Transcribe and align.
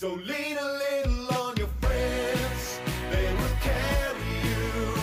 So 0.00 0.14
lean 0.14 0.56
a 0.56 0.64
little 0.64 1.26
on 1.40 1.56
your 1.56 1.66
friends, 1.80 2.78
they 3.10 3.34
will 3.34 3.56
carry 3.60 4.30
you. 4.46 4.94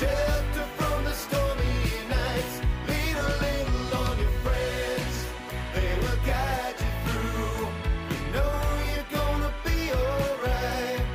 Shelter 0.00 0.66
from 0.76 1.04
the 1.04 1.12
stormy 1.12 2.08
nights. 2.08 2.60
Lean 2.88 3.16
a 3.16 3.28
little 3.38 3.94
on 3.98 4.18
your 4.18 4.32
friends, 4.42 5.26
they 5.74 5.94
will 6.00 6.18
guide 6.26 6.74
you 6.80 6.92
through. 7.06 7.68
You 8.10 8.20
know 8.32 8.54
you're 8.96 9.10
gonna 9.12 9.54
be 9.64 9.92
alright. 9.92 11.06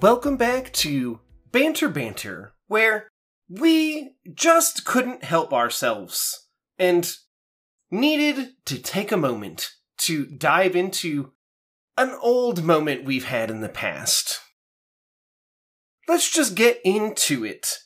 Welcome 0.00 0.38
back 0.38 0.72
to 0.72 1.20
Banter 1.52 1.90
Banter, 1.90 2.54
where 2.66 3.10
we 3.50 4.14
just 4.32 4.86
couldn't 4.86 5.22
help 5.22 5.52
ourselves 5.52 6.48
and 6.78 7.14
needed 7.90 8.54
to 8.64 8.78
take 8.78 9.12
a 9.12 9.18
moment 9.18 9.72
to 10.00 10.26
dive 10.26 10.74
into 10.74 11.32
an 11.96 12.16
old 12.20 12.64
moment 12.64 13.04
we've 13.04 13.26
had 13.26 13.50
in 13.50 13.60
the 13.60 13.68
past. 13.68 14.40
Let's 16.08 16.30
just 16.30 16.54
get 16.54 16.80
into 16.84 17.44
it 17.44 17.78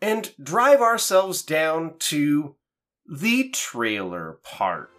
and 0.00 0.32
drive 0.42 0.80
ourselves 0.80 1.42
down 1.42 1.94
to 1.98 2.56
the 3.06 3.50
trailer 3.50 4.38
park. 4.42 4.97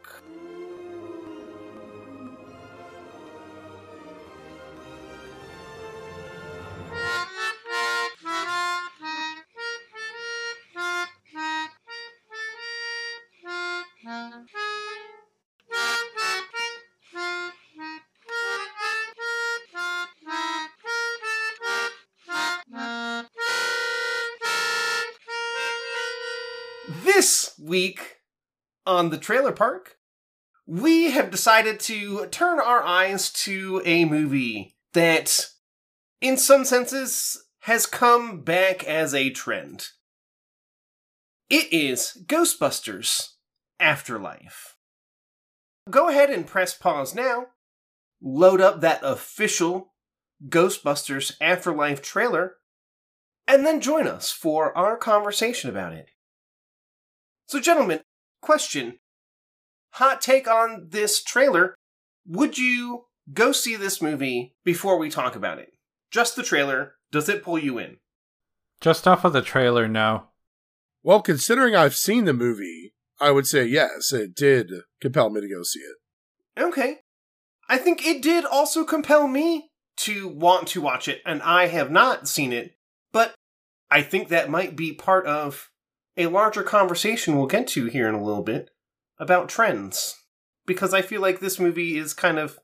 Week 27.70 28.18
on 28.86 29.10
the 29.12 29.18
trailer 29.18 29.54
park, 29.54 29.98
we 30.66 31.12
have 31.12 31.32
decided 31.32 31.80
to 31.80 32.26
turn 32.28 32.60
our 32.60 32.84
eyes 32.84 33.32
to 33.32 33.82
a 33.86 34.06
movie 34.06 34.76
that, 34.94 35.48
in 36.20 36.36
some 36.36 36.66
senses, 36.66 37.46
has 37.62 37.86
come 37.86 38.42
back 38.42 38.84
as 38.84 39.14
a 39.14 39.30
trend. 39.30 39.88
It 41.50 41.72
is 41.72 42.18
Ghostbusters 42.26 43.30
Afterlife. 43.80 44.76
Go 45.90 46.10
ahead 46.10 46.30
and 46.30 46.46
press 46.46 46.76
pause 46.76 47.16
now, 47.16 47.48
load 48.22 48.62
up 48.62 48.82
that 48.82 49.02
official 49.04 49.94
Ghostbusters 50.48 51.34
Afterlife 51.42 52.02
trailer, 52.02 52.58
and 53.48 53.66
then 53.66 53.82
join 53.82 54.08
us 54.08 54.32
for 54.32 54.78
our 54.78 54.96
conversation 54.96 55.70
about 55.70 55.94
it. 55.94 56.10
So, 57.50 57.60
gentlemen, 57.60 58.02
question. 58.44 59.00
Hot 59.94 60.22
take 60.22 60.48
on 60.48 60.90
this 60.92 61.24
trailer. 61.24 61.74
Would 62.28 62.60
you 62.60 63.06
go 63.34 63.52
see 63.52 63.76
this 63.76 64.04
movie 64.04 64.54
before 64.64 65.00
we 65.00 65.10
talk 65.10 65.36
about 65.36 65.58
it? 65.58 65.72
Just 66.12 66.36
the 66.36 66.44
trailer. 66.44 66.94
Does 67.12 67.28
it 67.28 67.42
pull 67.42 67.58
you 67.58 67.80
in? 67.80 67.98
Just 68.82 69.08
off 69.08 69.26
of 69.26 69.34
the 69.34 69.42
trailer, 69.42 69.88
no. 69.88 70.26
Well, 71.02 71.24
considering 71.24 71.76
I've 71.76 71.96
seen 71.96 72.26
the 72.26 72.34
movie, 72.34 72.94
I 73.20 73.32
would 73.32 73.48
say 73.48 73.66
yes, 73.66 74.14
it 74.14 74.36
did 74.36 74.72
compel 75.02 75.32
me 75.32 75.42
to 75.42 75.50
go 75.50 75.64
see 75.64 75.80
it. 75.80 76.62
Okay. 76.62 77.00
I 77.68 77.80
think 77.80 78.06
it 78.06 78.22
did 78.22 78.46
also 78.46 78.84
compel 78.84 79.28
me 79.28 79.72
to 80.02 80.28
want 80.28 80.68
to 80.68 80.82
watch 80.82 81.08
it, 81.08 81.24
and 81.26 81.42
I 81.42 81.66
have 81.66 81.90
not 81.90 82.28
seen 82.28 82.54
it, 82.54 82.76
but 83.12 83.34
I 83.90 84.04
think 84.04 84.28
that 84.28 84.52
might 84.52 84.76
be 84.76 84.94
part 84.94 85.26
of 85.26 85.72
a 86.20 86.28
larger 86.28 86.62
conversation 86.62 87.36
we'll 87.36 87.48
get 87.48 87.66
to 87.70 87.86
here 87.86 88.08
in 88.08 88.14
a 88.14 88.24
little 88.24 88.44
bit 88.44 88.70
about 89.18 89.50
trends. 89.50 90.16
Because 90.68 90.94
I 90.94 91.02
feel 91.02 91.22
like 91.22 91.40
this 91.40 91.60
movie 91.60 91.98
is 91.98 92.14
kind 92.14 92.38
of 92.38 92.60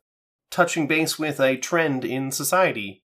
touching 0.52 0.86
base 0.86 1.18
with 1.18 1.40
a 1.40 1.58
trend 1.58 2.06
in 2.06 2.32
society. 2.32 3.04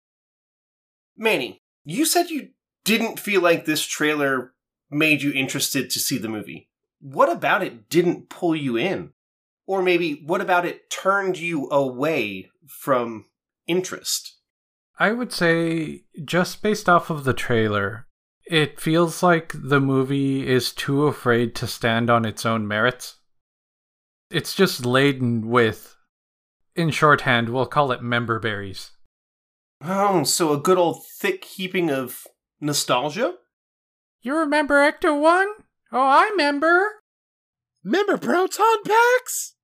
Manny, 1.16 1.62
you 1.84 2.04
said 2.04 2.28
you 2.28 2.50
didn't 2.84 3.20
feel 3.20 3.40
like 3.40 3.64
this 3.64 3.86
trailer 3.86 4.52
made 4.90 5.22
you 5.22 5.32
interested 5.32 5.88
to 5.90 5.98
see 5.98 6.18
the 6.18 6.28
movie. 6.28 6.68
What 7.00 7.30
about 7.30 7.62
it 7.62 7.88
didn't 7.88 8.28
pull 8.28 8.54
you 8.54 8.76
in? 8.76 9.12
Or 9.66 9.82
maybe 9.82 10.22
what 10.26 10.40
about 10.40 10.66
it 10.66 10.90
turned 10.90 11.38
you 11.38 11.70
away 11.70 12.50
from 12.66 13.26
interest? 13.66 14.36
I 14.98 15.12
would 15.12 15.32
say, 15.32 16.02
just 16.24 16.60
based 16.60 16.88
off 16.88 17.08
of 17.08 17.24
the 17.24 17.32
trailer, 17.32 18.06
it 18.50 18.80
feels 18.80 19.22
like 19.22 19.52
the 19.54 19.78
movie 19.78 20.44
is 20.44 20.72
too 20.72 21.06
afraid 21.06 21.54
to 21.54 21.68
stand 21.68 22.10
on 22.10 22.24
its 22.24 22.44
own 22.44 22.66
merits. 22.66 23.20
It's 24.28 24.56
just 24.56 24.84
laden 24.84 25.48
with, 25.48 25.96
in 26.74 26.90
shorthand, 26.90 27.50
we'll 27.50 27.66
call 27.66 27.92
it 27.92 28.02
member 28.02 28.40
berries. 28.40 28.90
Oh, 29.80 30.24
so 30.24 30.52
a 30.52 30.58
good 30.58 30.78
old 30.78 31.06
thick 31.06 31.44
heaping 31.44 31.92
of 31.92 32.26
nostalgia? 32.60 33.34
You 34.20 34.36
remember 34.36 34.74
Ecto 34.74 35.18
1? 35.18 35.46
Oh, 35.92 36.00
I 36.00 36.28
remember. 36.32 37.02
Member 37.84 38.18
Proton 38.18 38.82
Packs? 38.84 39.54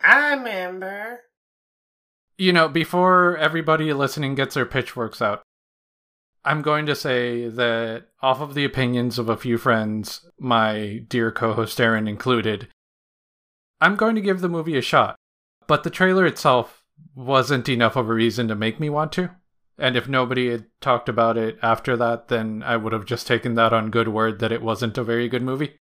I 0.00 0.34
remember. 0.34 1.22
You 2.38 2.52
know, 2.52 2.68
before 2.68 3.36
everybody 3.36 3.92
listening 3.92 4.36
gets 4.36 4.54
their 4.54 4.64
pitchforks 4.64 5.20
out, 5.20 5.42
I'm 6.44 6.62
going 6.62 6.86
to 6.86 6.96
say 6.96 7.48
that 7.48 8.06
off 8.20 8.40
of 8.40 8.54
the 8.54 8.64
opinions 8.64 9.18
of 9.18 9.28
a 9.28 9.36
few 9.36 9.58
friends, 9.58 10.28
my 10.38 11.04
dear 11.08 11.30
co 11.30 11.52
host 11.52 11.80
Aaron 11.80 12.08
included, 12.08 12.68
I'm 13.80 13.96
going 13.96 14.16
to 14.16 14.20
give 14.20 14.40
the 14.40 14.48
movie 14.48 14.76
a 14.76 14.82
shot. 14.82 15.16
But 15.68 15.84
the 15.84 15.90
trailer 15.90 16.26
itself 16.26 16.84
wasn't 17.14 17.68
enough 17.68 17.96
of 17.96 18.08
a 18.08 18.14
reason 18.14 18.48
to 18.48 18.54
make 18.54 18.80
me 18.80 18.90
want 18.90 19.12
to. 19.12 19.30
And 19.78 19.96
if 19.96 20.08
nobody 20.08 20.50
had 20.50 20.66
talked 20.80 21.08
about 21.08 21.36
it 21.36 21.58
after 21.62 21.96
that, 21.96 22.28
then 22.28 22.62
I 22.64 22.76
would 22.76 22.92
have 22.92 23.04
just 23.04 23.26
taken 23.26 23.54
that 23.54 23.72
on 23.72 23.90
good 23.90 24.08
word 24.08 24.40
that 24.40 24.52
it 24.52 24.62
wasn't 24.62 24.98
a 24.98 25.04
very 25.04 25.28
good 25.28 25.42
movie. 25.42 25.78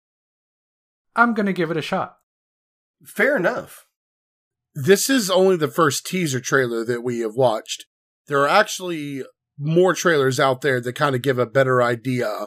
I'm 1.16 1.34
going 1.34 1.46
to 1.46 1.52
give 1.52 1.70
it 1.70 1.76
a 1.76 1.82
shot. 1.82 2.16
Fair 3.04 3.36
enough. 3.36 3.86
This 4.74 5.10
is 5.10 5.30
only 5.30 5.56
the 5.56 5.68
first 5.68 6.06
teaser 6.06 6.40
trailer 6.40 6.84
that 6.84 7.02
we 7.02 7.20
have 7.20 7.34
watched. 7.34 7.86
There 8.26 8.40
are 8.40 8.48
actually 8.48 9.24
more 9.60 9.92
trailers 9.94 10.40
out 10.40 10.62
there 10.62 10.80
that 10.80 10.94
kind 10.94 11.14
of 11.14 11.22
give 11.22 11.38
a 11.38 11.46
better 11.46 11.82
idea 11.82 12.46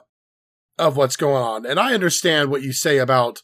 of 0.79 0.97
what's 0.97 1.15
going 1.15 1.43
on. 1.43 1.65
And 1.65 1.79
I 1.79 1.93
understand 1.93 2.49
what 2.49 2.63
you 2.63 2.73
say 2.73 2.97
about 2.97 3.43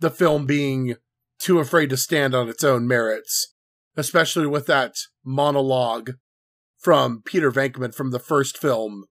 the 0.00 0.10
film 0.10 0.46
being 0.46 0.96
too 1.38 1.60
afraid 1.60 1.90
to 1.90 1.96
stand 1.96 2.34
on 2.34 2.48
its 2.48 2.64
own 2.64 2.88
merits, 2.88 3.54
especially 3.96 4.46
with 4.46 4.66
that 4.66 4.96
monologue 5.24 6.14
from 6.78 7.22
Peter 7.24 7.52
Venkman 7.52 7.94
from 7.94 8.10
the 8.10 8.18
first 8.18 8.58
film 8.58 9.04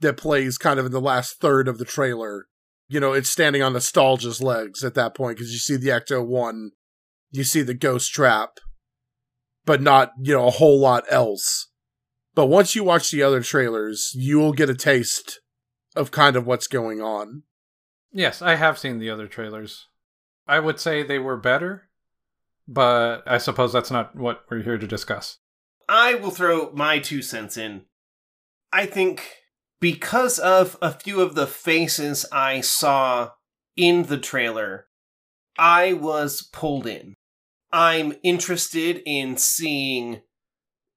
that 0.00 0.16
plays 0.16 0.58
kind 0.58 0.80
of 0.80 0.86
in 0.86 0.92
the 0.92 1.00
last 1.00 1.40
third 1.40 1.68
of 1.68 1.78
the 1.78 1.84
trailer. 1.84 2.46
You 2.88 2.98
know, 2.98 3.12
it's 3.12 3.30
standing 3.30 3.62
on 3.62 3.72
nostalgia's 3.72 4.42
legs 4.42 4.82
at 4.82 4.94
that 4.94 5.14
point 5.14 5.38
because 5.38 5.52
you 5.52 5.58
see 5.58 5.76
the 5.76 5.88
Ecto 5.88 6.26
1, 6.26 6.72
you 7.30 7.44
see 7.44 7.62
the 7.62 7.72
ghost 7.72 8.12
trap, 8.12 8.58
but 9.64 9.80
not, 9.80 10.10
you 10.20 10.34
know, 10.34 10.48
a 10.48 10.50
whole 10.50 10.80
lot 10.80 11.04
else. 11.08 11.68
But 12.34 12.46
once 12.46 12.74
you 12.74 12.84
watch 12.84 13.10
the 13.10 13.22
other 13.22 13.42
trailers, 13.42 14.12
you 14.14 14.38
will 14.38 14.52
get 14.52 14.70
a 14.70 14.74
taste 14.74 15.40
of 15.94 16.10
kind 16.10 16.36
of 16.36 16.46
what's 16.46 16.66
going 16.66 17.02
on. 17.02 17.42
Yes, 18.10 18.40
I 18.42 18.56
have 18.56 18.78
seen 18.78 18.98
the 18.98 19.10
other 19.10 19.26
trailers. 19.26 19.88
I 20.46 20.58
would 20.58 20.80
say 20.80 21.02
they 21.02 21.18
were 21.18 21.36
better, 21.36 21.88
but 22.66 23.22
I 23.26 23.38
suppose 23.38 23.72
that's 23.72 23.90
not 23.90 24.16
what 24.16 24.44
we're 24.50 24.62
here 24.62 24.78
to 24.78 24.86
discuss. 24.86 25.38
I 25.88 26.14
will 26.14 26.30
throw 26.30 26.72
my 26.72 26.98
two 26.98 27.22
cents 27.22 27.56
in. 27.56 27.82
I 28.72 28.86
think 28.86 29.22
because 29.80 30.38
of 30.38 30.78
a 30.80 30.92
few 30.92 31.20
of 31.20 31.34
the 31.34 31.46
faces 31.46 32.24
I 32.32 32.60
saw 32.60 33.32
in 33.76 34.04
the 34.04 34.18
trailer, 34.18 34.86
I 35.58 35.92
was 35.92 36.48
pulled 36.52 36.86
in. 36.86 37.14
I'm 37.72 38.14
interested 38.22 39.02
in 39.04 39.36
seeing 39.36 40.22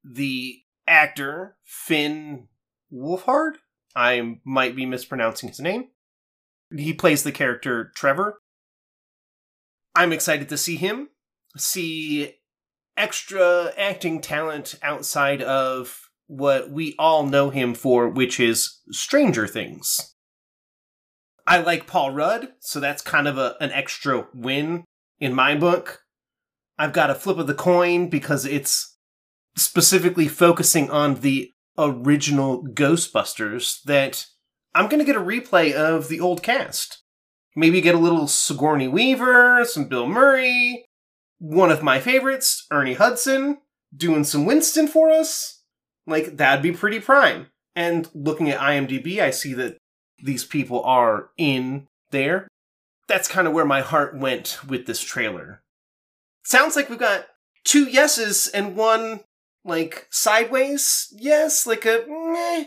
the 0.03 0.59
actor 0.87 1.57
Finn 1.63 2.47
Wolfhard. 2.93 3.53
I 3.95 4.39
might 4.43 4.75
be 4.75 4.85
mispronouncing 4.85 5.49
his 5.49 5.59
name. 5.59 5.89
He 6.75 6.93
plays 6.93 7.23
the 7.23 7.31
character 7.31 7.91
Trevor. 7.95 8.41
I'm 9.95 10.11
excited 10.11 10.49
to 10.49 10.57
see 10.57 10.75
him, 10.75 11.09
see 11.55 12.35
extra 12.97 13.71
acting 13.77 14.19
talent 14.19 14.75
outside 14.81 15.41
of 15.41 16.09
what 16.27 16.69
we 16.69 16.95
all 16.97 17.25
know 17.25 17.49
him 17.49 17.73
for, 17.73 18.09
which 18.09 18.39
is 18.39 18.81
Stranger 18.91 19.47
Things. 19.47 20.15
I 21.47 21.59
like 21.59 21.87
Paul 21.87 22.11
Rudd, 22.11 22.49
so 22.59 22.79
that's 22.79 23.01
kind 23.01 23.27
of 23.27 23.37
a, 23.37 23.55
an 23.61 23.71
extra 23.71 24.27
win 24.33 24.83
in 25.19 25.33
my 25.33 25.55
book. 25.55 26.01
I've 26.77 26.93
got 26.93 27.11
a 27.11 27.15
flip 27.15 27.37
of 27.37 27.47
the 27.47 27.53
coin 27.53 28.09
because 28.09 28.45
it's 28.45 28.94
specifically 29.55 30.27
focusing 30.27 30.89
on 30.89 31.15
the 31.15 31.51
original 31.77 32.63
Ghostbusters 32.63 33.81
that 33.83 34.25
I'm 34.73 34.89
going 34.89 34.99
to 34.99 35.05
get 35.05 35.15
a 35.15 35.19
replay 35.19 35.73
of 35.73 36.07
the 36.07 36.19
old 36.19 36.43
cast. 36.43 37.01
Maybe 37.55 37.79
get 37.79 37.95
a 37.95 37.99
little 37.99 38.27
Sigourney 38.27 38.87
Weaver, 38.87 39.63
some 39.65 39.85
Bill 39.85 40.07
Murray, 40.07 40.85
one 41.39 41.71
of 41.71 41.83
my 41.83 41.99
favorites, 41.99 42.65
Ernie 42.71 42.95
Hudson, 42.95 43.59
doing 43.95 44.25
some 44.25 44.45
Winston 44.45 44.87
for 44.87 45.09
us. 45.09 45.63
Like, 46.05 46.37
that'd 46.37 46.61
be 46.61 46.73
pretty 46.73 46.99
prime. 46.99 47.47
And 47.75 48.09
looking 48.13 48.49
at 48.49 48.59
IMDb, 48.59 49.19
I 49.19 49.31
see 49.31 49.53
that 49.53 49.77
these 50.23 50.45
people 50.45 50.83
are 50.83 51.29
in 51.37 51.87
there. 52.11 52.47
That's 53.07 53.27
kind 53.27 53.47
of 53.47 53.53
where 53.53 53.65
my 53.65 53.81
heart 53.81 54.17
went 54.17 54.59
with 54.67 54.85
this 54.85 55.01
trailer. 55.01 55.61
Sounds 56.43 56.75
like 56.75 56.89
we've 56.89 56.99
got 56.99 57.27
two 57.63 57.85
yeses 57.85 58.47
and 58.47 58.75
one, 58.75 59.21
like, 59.65 60.07
sideways 60.09 61.13
yes, 61.17 61.67
like 61.67 61.85
a 61.85 62.05
meh. 62.07 62.65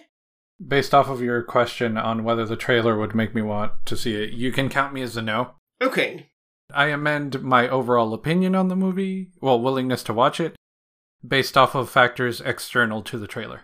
Based 0.66 0.92
off 0.92 1.08
of 1.08 1.22
your 1.22 1.42
question 1.42 1.96
on 1.96 2.24
whether 2.24 2.44
the 2.44 2.56
trailer 2.56 2.98
would 2.98 3.14
make 3.14 3.34
me 3.34 3.42
want 3.42 3.72
to 3.86 3.96
see 3.96 4.14
it, 4.16 4.32
you 4.32 4.52
can 4.52 4.68
count 4.68 4.92
me 4.92 5.00
as 5.02 5.16
a 5.16 5.22
no. 5.22 5.52
Okay, 5.80 6.28
I 6.72 6.88
amend 6.88 7.42
my 7.42 7.66
overall 7.68 8.12
opinion 8.12 8.54
on 8.54 8.68
the 8.68 8.76
movie, 8.76 9.30
well, 9.40 9.60
willingness 9.60 10.02
to 10.04 10.12
watch 10.12 10.38
it, 10.38 10.54
based 11.26 11.56
off 11.56 11.74
of 11.74 11.88
factors 11.88 12.42
external 12.42 13.02
to 13.02 13.18
the 13.18 13.26
trailer. 13.26 13.62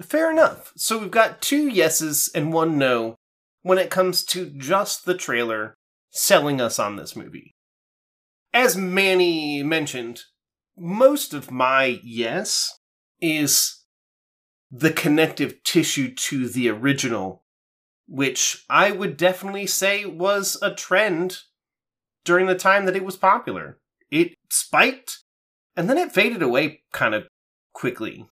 Fair 0.00 0.30
enough. 0.30 0.72
So 0.76 0.98
we've 0.98 1.10
got 1.10 1.42
two 1.42 1.68
yeses 1.68 2.30
and 2.34 2.52
one 2.52 2.78
no 2.78 3.16
when 3.62 3.78
it 3.78 3.90
comes 3.90 4.24
to 4.26 4.46
just 4.46 5.04
the 5.04 5.16
trailer 5.16 5.74
selling 6.10 6.60
us 6.60 6.78
on 6.78 6.96
this 6.96 7.16
movie. 7.16 7.52
As 8.52 8.76
Manny 8.76 9.62
mentioned, 9.62 10.22
most 10.80 11.34
of 11.34 11.50
my 11.50 12.00
yes 12.02 12.78
is 13.20 13.84
the 14.70 14.92
connective 14.92 15.62
tissue 15.62 16.14
to 16.14 16.48
the 16.48 16.70
original, 16.70 17.44
which 18.08 18.64
I 18.70 18.90
would 18.90 19.16
definitely 19.16 19.66
say 19.66 20.06
was 20.06 20.56
a 20.62 20.74
trend 20.74 21.40
during 22.24 22.46
the 22.46 22.54
time 22.54 22.86
that 22.86 22.96
it 22.96 23.04
was 23.04 23.16
popular. 23.16 23.78
It 24.10 24.34
spiked 24.50 25.18
and 25.76 25.88
then 25.88 25.98
it 25.98 26.12
faded 26.12 26.42
away 26.42 26.82
kind 26.92 27.14
of 27.14 27.26
quickly. 27.72 28.26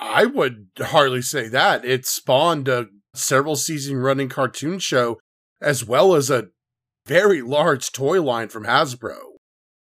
I 0.00 0.24
would 0.24 0.68
hardly 0.78 1.22
say 1.22 1.48
that. 1.48 1.84
It 1.84 2.06
spawned 2.06 2.68
a 2.68 2.86
several 3.14 3.56
season 3.56 3.96
running 3.96 4.28
cartoon 4.28 4.78
show 4.78 5.18
as 5.60 5.84
well 5.84 6.14
as 6.14 6.30
a 6.30 6.48
very 7.06 7.42
large 7.42 7.92
toy 7.92 8.22
line 8.22 8.48
from 8.48 8.64
Hasbro. 8.64 9.18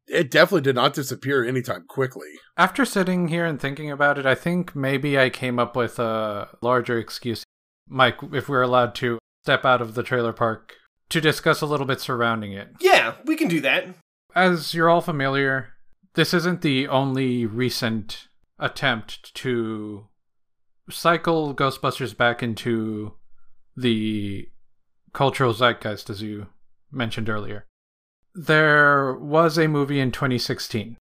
It 0.09 0.31
definitely 0.31 0.63
did 0.63 0.77
not 0.77 0.95
disappear 0.95 1.45
anytime 1.45 1.85
quickly. 1.89 2.29
After 2.57 2.85
sitting 2.85 3.29
here 3.29 3.45
and 3.45 3.61
thinking 3.61 3.91
about 3.91 4.19
it, 4.19 4.27
I 4.27 4.35
think 4.35 4.77
maybe 4.77 5.19
I 5.19 5.31
came 5.31 5.59
up 5.59 5.75
with 5.75 5.99
a 5.99 6.49
larger 6.63 6.99
excuse. 6.99 7.45
Mike, 7.89 8.19
if 8.33 8.49
we're 8.49 8.63
allowed 8.63 8.95
to 8.97 9.19
step 9.43 9.65
out 9.65 9.81
of 9.81 9.95
the 9.95 10.03
trailer 10.03 10.33
park 10.33 10.75
to 11.09 11.21
discuss 11.21 11.61
a 11.61 11.67
little 11.67 11.87
bit 11.87 12.01
surrounding 12.01 12.53
it. 12.53 12.69
Yeah, 12.81 13.15
we 13.25 13.37
can 13.37 13.49
do 13.49 13.61
that. 13.61 13.87
As 14.35 14.75
you're 14.75 14.89
all 14.89 15.01
familiar, 15.01 15.75
this 16.15 16.35
isn't 16.35 16.63
the 16.63 16.89
only 16.89 17.47
recent 17.47 18.29
attempt 18.59 19.35
to 19.35 20.09
cycle 20.91 21.55
Ghostbusters 21.55 22.17
back 22.17 22.43
into 22.43 23.15
the 23.77 24.49
cultural 25.13 25.53
zeitgeist, 25.53 26.11
as 26.11 26.23
you 26.23 26.47
mentioned 26.91 27.29
earlier. 27.29 27.66
There 28.39 29.15
was 29.15 29.57
a 29.57 29.67
movie 29.67 29.99
in 29.99 30.13
2016, 30.13 30.99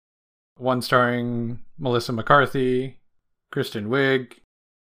one 0.57 0.81
starring 0.81 1.59
Melissa 1.77 2.11
McCarthy, 2.11 2.99
Kristen 3.53 3.87
Wiig, 3.87 4.33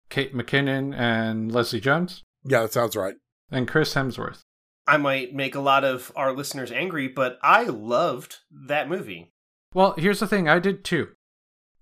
Kate 0.09 0.33
McKinnon, 0.33 0.95
and 0.97 1.51
Leslie 1.51 1.81
Jones, 1.81 2.23
Yeah, 2.45 2.61
that 2.61 2.71
sounds 2.71 2.95
right. 2.95 3.15
and 3.51 3.67
Chris 3.67 3.93
Hemsworth. 3.93 4.39
I 4.87 4.95
might 4.95 5.33
make 5.35 5.53
a 5.53 5.59
lot 5.59 5.83
of 5.83 6.13
our 6.15 6.31
listeners 6.31 6.71
angry, 6.71 7.09
but 7.09 7.37
I 7.43 7.63
loved 7.63 8.37
that 8.49 8.87
movie. 8.87 9.33
Well, 9.73 9.93
here's 9.97 10.21
the 10.21 10.27
thing 10.27 10.47
I 10.47 10.59
did 10.59 10.85
too, 10.85 11.09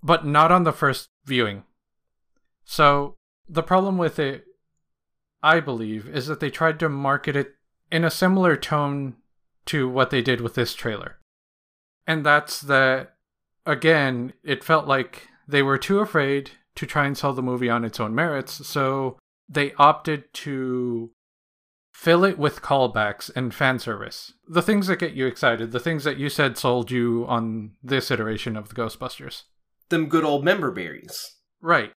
but 0.01 0.25
not 0.25 0.51
on 0.51 0.63
the 0.63 0.73
first 0.73 1.09
viewing. 1.23 1.65
So, 2.65 3.15
the 3.47 3.63
problem 3.63 3.99
with 3.99 4.17
it, 4.17 4.45
I 5.43 5.59
believe, 5.59 6.09
is 6.09 6.25
that 6.27 6.39
they 6.39 6.49
tried 6.49 6.79
to 6.79 6.89
market 6.89 7.35
it 7.35 7.53
in 7.91 8.03
a 8.03 8.09
similar 8.09 8.57
tone 8.57 9.17
to 9.67 9.87
what 9.87 10.09
they 10.09 10.21
did 10.21 10.41
with 10.41 10.55
this 10.55 10.73
trailer. 10.73 11.17
And 12.05 12.25
that's 12.25 12.61
that, 12.61 13.15
again, 13.65 14.33
it 14.43 14.63
felt 14.63 14.87
like 14.87 15.27
they 15.47 15.61
were 15.61 15.77
too 15.77 15.99
afraid 15.99 16.51
to 16.75 16.85
try 16.85 17.05
and 17.05 17.17
sell 17.17 17.33
the 17.33 17.41
movie 17.41 17.69
on 17.69 17.83
its 17.83 17.99
own 17.99 18.13
merits, 18.13 18.67
so 18.67 19.17
they 19.49 19.73
opted 19.73 20.33
to 20.33 21.11
fill 21.91 22.23
it 22.23 22.37
with 22.37 22.61
callbacks 22.61 23.31
and 23.35 23.53
fan 23.53 23.79
service. 23.79 24.33
The 24.47 24.61
things 24.61 24.87
that 24.87 24.99
get 24.99 25.13
you 25.13 25.25
excited, 25.25 25.71
the 25.71 25.79
things 25.79 26.03
that 26.03 26.17
you 26.17 26.29
said 26.29 26.57
sold 26.57 26.91
you 26.91 27.25
on 27.27 27.71
this 27.81 28.11
iteration 28.11 28.55
of 28.55 28.69
the 28.69 28.75
Ghostbusters. 28.75 29.43
Them 29.89 30.07
good 30.07 30.23
old 30.23 30.45
member 30.45 30.69
berries. 30.69 31.37
Right. 31.59 31.91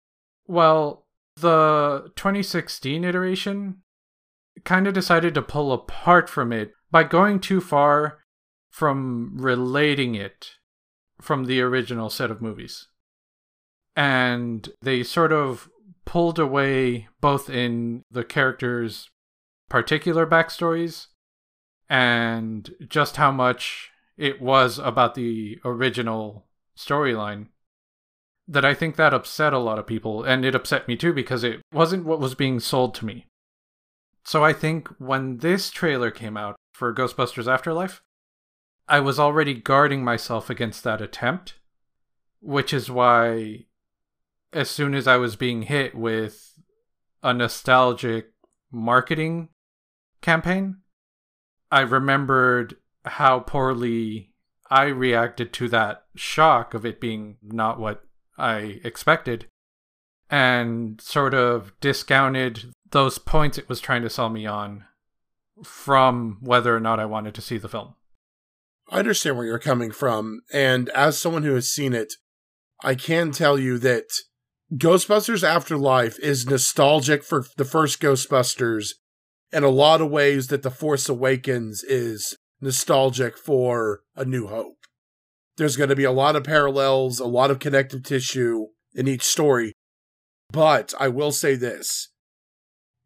Well, 0.47 1.07
the 1.37 2.13
2016 2.15 3.05
iteration 3.05 3.79
kind 4.65 4.87
of 4.87 4.95
decided 4.95 5.35
to 5.35 5.43
pull 5.43 5.73
apart 5.73 6.29
from 6.31 6.53
it 6.53 6.73
by 6.91 7.05
going 7.05 7.41
too 7.41 7.61
far 7.61 8.19
from 8.71 9.33
relating 9.37 10.15
it 10.15 10.53
from 11.21 11.45
the 11.45 11.61
original 11.61 12.11
set 12.11 12.31
of 12.31 12.41
movies. 12.41 12.89
And 13.97 14.69
they 14.81 15.03
sort 15.03 15.33
of 15.33 15.69
pulled 16.05 16.39
away 16.39 17.09
both 17.21 17.51
in 17.51 18.03
the 18.11 18.25
characters' 18.25 19.11
particular 19.69 20.27
backstories 20.27 21.09
and 21.89 22.71
just 22.89 23.17
how 23.17 23.31
much 23.31 23.91
it 24.17 24.41
was 24.41 24.79
about 24.79 25.15
the 25.15 25.59
original 25.65 26.47
storyline 26.77 27.49
that 28.47 28.65
I 28.65 28.73
think 28.73 28.97
that 28.97 29.13
upset 29.13 29.53
a 29.53 29.59
lot 29.59 29.79
of 29.79 29.87
people, 29.87 30.25
and 30.25 30.45
it 30.45 30.55
upset 30.55 30.89
me 30.89 30.97
too 30.97 31.13
because 31.13 31.45
it 31.45 31.61
wasn't 31.73 32.07
what 32.07 32.21
was 32.21 32.35
being 32.35 32.61
sold 32.61 32.95
to 32.95 33.05
me. 33.05 33.27
So 34.25 34.43
I 34.45 34.53
think 34.53 34.89
when 34.99 35.39
this 35.39 35.71
trailer 35.71 36.11
came 36.11 36.37
out 36.37 36.57
for 36.79 36.95
Ghostbusters 36.95 37.53
Afterlife, 37.53 38.03
I 38.89 39.01
was 39.01 39.19
already 39.19 39.53
guarding 39.53 40.05
myself 40.05 40.49
against 40.49 40.85
that 40.85 41.03
attempt, 41.03 41.55
which 42.41 42.73
is 42.73 42.89
why 42.89 43.67
as 44.53 44.71
soon 44.71 44.95
as 44.95 45.09
I 45.09 45.17
was 45.17 45.35
being 45.35 45.63
hit 45.63 45.97
with 45.97 46.55
a 47.21 47.35
nostalgic 47.35 48.31
marketing 48.71 49.49
campaign, 50.21 50.79
I 51.71 51.81
remembered 51.81 52.77
how 53.05 53.41
poorly 53.41 54.33
I 54.71 54.85
reacted 54.85 55.53
to 55.55 55.69
that 55.71 56.05
shock 56.15 56.75
of 56.75 56.87
it 56.87 57.01
being 57.01 57.39
not 57.43 57.81
what 57.81 58.05
I 58.39 58.81
expected 58.85 59.47
and 60.31 61.01
sort 61.01 61.35
of 61.35 61.73
discounted 61.81 62.71
those 62.91 63.19
points 63.19 63.59
it 63.59 63.69
was 63.69 63.81
trying 63.81 64.03
to 64.03 64.11
sell 64.11 64.29
me 64.29 64.47
on 64.47 64.85
from 65.65 66.39
whether 66.41 66.75
or 66.75 66.81
not 66.81 67.01
I 67.01 67.05
wanted 67.05 67.35
to 67.35 67.43
see 67.43 67.59
the 67.59 67.69
film. 67.69 67.95
I 68.91 69.01
understand 69.01 69.37
where 69.37 69.47
you're 69.47 69.59
coming 69.59 69.91
from. 69.91 70.41
And 70.53 70.89
as 70.91 71.19
someone 71.19 71.43
who 71.43 71.55
has 71.55 71.71
seen 71.71 71.93
it, 71.93 72.15
I 72.83 72.95
can 72.95 73.33
tell 73.33 73.59
you 73.59 73.79
that 73.79 74.05
Ghostbusters 74.75 75.43
Afterlife 75.43 76.19
is 76.21 76.47
nostalgic 76.47 77.25
for 77.25 77.45
the 77.57 77.65
first 77.65 78.01
Ghostbusters 78.01 78.93
in 79.53 79.65
a 79.65 79.69
lot 79.69 80.01
of 80.01 80.11
ways 80.11 80.49
that 80.49 80.63
The 80.63 80.71
Force 80.71 81.09
Awakens 81.09 81.83
is 81.83 82.37
nostalgic 82.61 83.37
for 83.39 84.01
A 84.15 84.25
New 84.25 84.47
Hope. 84.47 84.77
There's 85.57 85.77
going 85.77 85.91
to 85.91 85.97
be 85.97 86.05
a 86.05 86.13
lot 86.13 86.37
of 86.37 86.45
parallels, 86.45 87.19
a 87.19 87.27
lot 87.27 87.51
of 87.51 87.59
connective 87.59 88.03
tissue 88.05 88.67
in 88.95 89.09
each 89.09 89.25
story. 89.25 89.73
But 90.53 90.95
I 91.01 91.09
will 91.09 91.33
say 91.33 91.57
this 91.57 92.11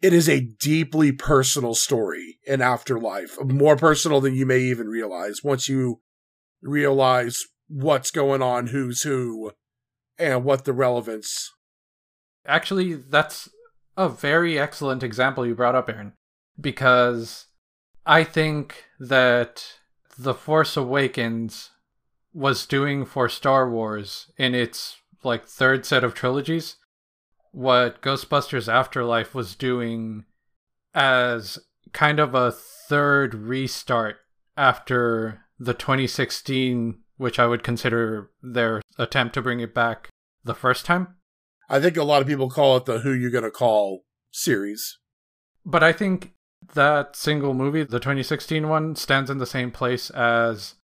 it 0.02 0.12
is 0.12 0.28
a 0.28 0.40
deeply 0.40 1.12
personal 1.12 1.74
story 1.74 2.38
in 2.44 2.60
Afterlife, 2.60 3.38
more 3.40 3.76
personal 3.76 4.20
than 4.20 4.34
you 4.34 4.44
may 4.44 4.58
even 4.58 4.88
realize 4.88 5.44
once 5.44 5.68
you 5.68 6.00
realize 6.60 7.44
what's 7.68 8.10
going 8.10 8.42
on, 8.42 8.68
who's 8.68 9.02
who, 9.02 9.52
and 10.18 10.44
what 10.44 10.64
the 10.64 10.72
relevance. 10.72 11.52
Actually, 12.44 12.94
that's 12.94 13.48
a 13.96 14.08
very 14.08 14.58
excellent 14.58 15.04
example 15.04 15.46
you 15.46 15.54
brought 15.54 15.76
up, 15.76 15.88
Aaron, 15.88 16.14
because 16.60 17.46
I 18.04 18.24
think 18.24 18.84
that 18.98 19.64
The 20.18 20.34
Force 20.34 20.76
Awakens 20.76 21.70
was 22.34 22.66
doing 22.66 23.04
for 23.04 23.28
Star 23.28 23.70
Wars 23.70 24.32
in 24.36 24.54
its 24.54 24.96
like 25.22 25.46
third 25.46 25.86
set 25.86 26.02
of 26.02 26.14
trilogies 26.14 26.76
what 27.52 28.02
Ghostbusters 28.02 28.72
Afterlife 28.72 29.34
was 29.34 29.54
doing 29.54 30.24
as 30.94 31.58
kind 31.92 32.18
of 32.18 32.34
a 32.34 32.52
third 32.52 33.34
restart 33.34 34.16
after 34.56 35.44
the 35.58 35.74
2016 35.74 36.98
which 37.22 37.38
I 37.38 37.46
would 37.46 37.62
consider 37.62 38.30
their 38.42 38.82
attempt 38.98 39.34
to 39.34 39.42
bring 39.42 39.60
it 39.60 39.72
back 39.72 40.08
the 40.42 40.56
first 40.56 40.84
time. 40.84 41.14
I 41.68 41.78
think 41.78 41.96
a 41.96 42.02
lot 42.02 42.20
of 42.20 42.26
people 42.26 42.50
call 42.50 42.76
it 42.76 42.84
the 42.84 42.98
Who 42.98 43.12
You 43.12 43.30
Gonna 43.30 43.50
Call 43.50 44.04
series. 44.32 44.98
But 45.64 45.84
I 45.84 45.92
think 45.92 46.32
that 46.74 47.14
single 47.14 47.54
movie, 47.54 47.84
the 47.84 48.00
2016 48.00 48.68
one, 48.68 48.96
stands 48.96 49.30
in 49.30 49.38
the 49.38 49.46
same 49.46 49.70
place 49.70 50.10
as 50.10 50.74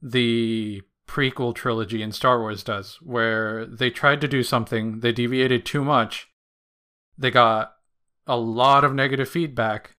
the 0.00 0.82
prequel 1.06 1.54
trilogy 1.54 2.02
in 2.02 2.12
Star 2.12 2.40
Wars 2.40 2.62
does, 2.62 2.98
where 3.00 3.64
they 3.64 3.90
tried 3.90 4.20
to 4.20 4.28
do 4.28 4.42
something, 4.42 5.00
they 5.00 5.12
deviated 5.12 5.64
too 5.64 5.84
much, 5.84 6.28
they 7.16 7.30
got 7.30 7.74
a 8.26 8.36
lot 8.36 8.84
of 8.84 8.94
negative 8.94 9.28
feedback, 9.28 9.92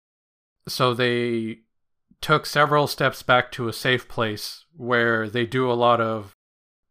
so 0.68 0.92
they 0.92 1.58
took 2.20 2.46
several 2.46 2.86
steps 2.86 3.22
back 3.22 3.52
to 3.52 3.68
a 3.68 3.72
safe 3.72 4.08
place 4.08 4.64
where 4.74 5.28
they 5.28 5.46
do 5.46 5.70
a 5.70 5.74
lot 5.74 6.00
of, 6.00 6.34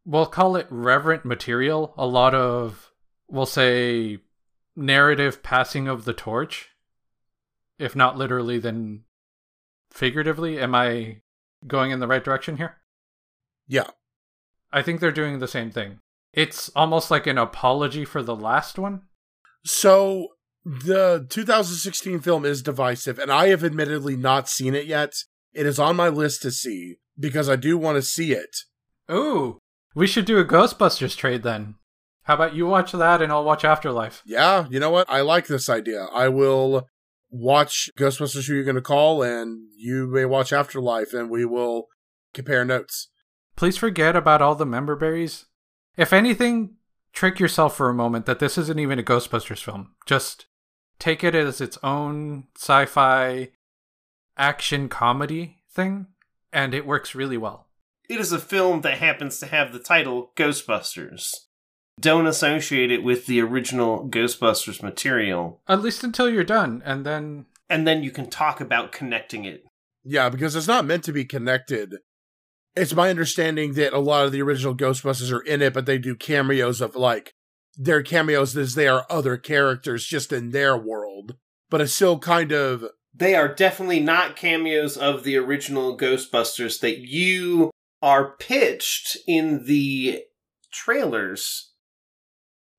we'll 0.06 0.26
call 0.26 0.56
it 0.56 0.68
reverent 0.70 1.26
material, 1.26 1.94
a 1.98 2.06
lot 2.06 2.34
of, 2.34 2.92
we'll 3.28 3.46
say, 3.46 4.20
narrative 4.76 5.44
passing 5.44 5.88
of 5.88 6.06
the 6.06 6.14
torch. 6.14 6.70
If 7.78 7.96
not 7.96 8.18
literally, 8.18 8.60
then 8.60 9.04
figuratively. 9.92 10.60
Am 10.60 10.74
I 10.74 11.22
going 11.68 11.92
in 11.92 12.00
the 12.00 12.08
right 12.08 12.24
direction 12.24 12.58
here? 12.58 12.78
Yeah. 13.68 13.88
I 14.76 14.82
think 14.82 15.00
they're 15.00 15.12
doing 15.12 15.40
the 15.40 15.48
same 15.48 15.72
thing. 15.72 16.00
It's 16.34 16.70
almost 16.76 17.10
like 17.10 17.26
an 17.28 17.38
apology 17.38 18.04
for 18.04 18.22
the 18.22 18.36
last 18.36 18.78
one. 18.78 19.04
So 19.64 20.28
the 20.66 21.26
2016 21.30 22.20
film 22.20 22.44
is 22.44 22.62
divisive, 22.62 23.18
and 23.18 23.32
I 23.32 23.48
have 23.48 23.64
admittedly 23.64 24.18
not 24.18 24.50
seen 24.50 24.76
it 24.76 24.86
yet. 24.86 25.14
It 25.54 25.66
is 25.66 25.80
on 25.80 25.96
my 25.96 26.10
list 26.10 26.42
to 26.42 26.52
see 26.52 26.98
because 27.18 27.48
I 27.48 27.56
do 27.56 27.78
want 27.78 27.96
to 27.96 28.02
see 28.02 28.34
it. 28.34 28.54
Ooh, 29.10 29.60
we 29.96 30.08
should 30.08 30.26
do 30.26 30.40
a 30.40 30.46
Ghostbusters 30.46 31.16
trade 31.16 31.44
then. 31.44 31.76
How 32.24 32.34
about 32.34 32.54
you 32.54 32.66
watch 32.66 32.92
that 32.92 33.22
and 33.22 33.32
I'll 33.32 33.46
watch 33.46 33.64
Afterlife? 33.64 34.24
Yeah, 34.26 34.68
you 34.70 34.82
know 34.82 34.90
what? 34.90 35.10
I 35.10 35.22
like 35.22 35.48
this 35.48 35.70
idea. 35.70 36.08
I 36.12 36.28
will 36.28 36.86
watch 37.30 37.90
Ghostbusters 37.98 38.48
Who 38.48 38.56
You're 38.56 38.66
Gonna 38.66 38.82
Call, 38.82 39.24
and 39.24 39.70
you 39.78 40.06
may 40.08 40.26
watch 40.26 40.52
Afterlife, 40.52 41.14
and 41.14 41.30
we 41.30 41.46
will 41.46 41.86
compare 42.34 42.66
notes. 42.66 43.08
Please 43.56 43.78
forget 43.78 44.16
about 44.16 44.42
all 44.42 44.56
the 44.56 44.66
member 44.66 44.96
berries. 44.96 45.46
If 45.98 46.12
anything, 46.12 46.76
trick 47.14 47.40
yourself 47.40 47.76
for 47.76 47.90
a 47.90 47.94
moment 47.94 48.26
that 48.26 48.40
this 48.40 48.58
isn't 48.58 48.80
even 48.80 49.00
a 49.00 49.04
Ghostbusters 49.04 49.64
film. 49.64 49.96
Just 50.06 50.46
take 51.00 51.24
it 51.24 51.36
as 51.36 51.62
its 51.62 51.78
own 51.84 52.46
sci 52.58 52.86
fi 52.86 53.50
action 54.38 54.90
comedy 54.90 55.64
thing, 55.72 56.08
and 56.52 56.74
it 56.74 56.86
works 56.86 57.16
really 57.16 57.38
well. 57.38 57.68
It 58.10 58.20
is 58.20 58.32
a 58.32 58.40
film 58.40 58.82
that 58.82 59.00
happens 59.00 59.40
to 59.40 59.48
have 59.48 59.74
the 59.74 59.80
title 59.80 60.32
Ghostbusters. 60.36 61.32
Don't 62.00 62.28
associate 62.28 62.92
it 62.92 63.04
with 63.04 63.26
the 63.26 63.42
original 63.42 64.08
Ghostbusters 64.08 64.84
material, 64.84 65.62
At 65.68 65.82
least 65.82 66.04
until 66.04 66.30
you're 66.30 66.44
done, 66.44 66.82
and 66.86 67.06
then 67.06 67.46
and 67.70 67.88
then 67.88 68.04
you 68.04 68.12
can 68.12 68.30
talk 68.30 68.60
about 68.62 68.92
connecting 68.92 69.46
it. 69.46 69.66
Yeah, 70.04 70.30
because 70.30 70.56
it's 70.56 70.68
not 70.68 70.86
meant 70.86 71.04
to 71.06 71.14
be 71.14 71.26
connected. 71.26 71.96
It's 72.76 72.94
my 72.94 73.10
understanding 73.10 73.74
that 73.74 73.94
a 73.94 74.00
lot 74.00 74.26
of 74.26 74.32
the 74.32 74.42
original 74.42 74.76
Ghostbusters 74.76 75.32
are 75.32 75.42
in 75.42 75.62
it, 75.62 75.74
but 75.74 75.86
they 75.86 75.98
do 75.98 76.16
cameos 76.16 76.82
of 76.82 76.96
like 76.96 77.34
their 77.78 78.04
cameos 78.04 78.56
as 78.58 78.76
they 78.76 78.88
are 78.88 79.06
other 79.10 79.38
characters 79.38 80.06
just 80.06 80.34
in 80.34 80.52
their 80.52 80.78
world. 80.78 81.36
But 81.70 81.82
it's 81.82 81.94
still 81.94 82.20
kind 82.20 82.52
of 82.52 82.86
They 83.14 83.36
are 83.36 83.54
definitely 83.54 84.02
not 84.02 84.36
cameos 84.36 84.98
of 84.98 85.24
the 85.24 85.38
original 85.38 85.98
Ghostbusters 85.98 86.80
that 86.82 87.00
you 87.00 87.72
are 88.02 88.36
pitched 88.38 89.18
in 89.28 89.66
the 89.66 90.24
trailers 90.72 91.72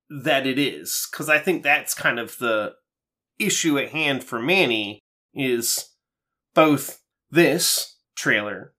that 0.09 0.45
it 0.45 0.59
is. 0.59 1.07
Because 1.11 1.27
I 1.27 1.39
think 1.39 1.63
that's 1.63 1.93
kind 1.93 2.19
of 2.19 2.37
the 2.37 2.73
issue 3.39 3.77
at 3.77 3.89
hand 3.89 4.23
for 4.23 4.39
Manny 4.39 4.99
is 5.33 5.89
both 6.53 7.01
this 7.29 7.97
trailer, 8.15 8.73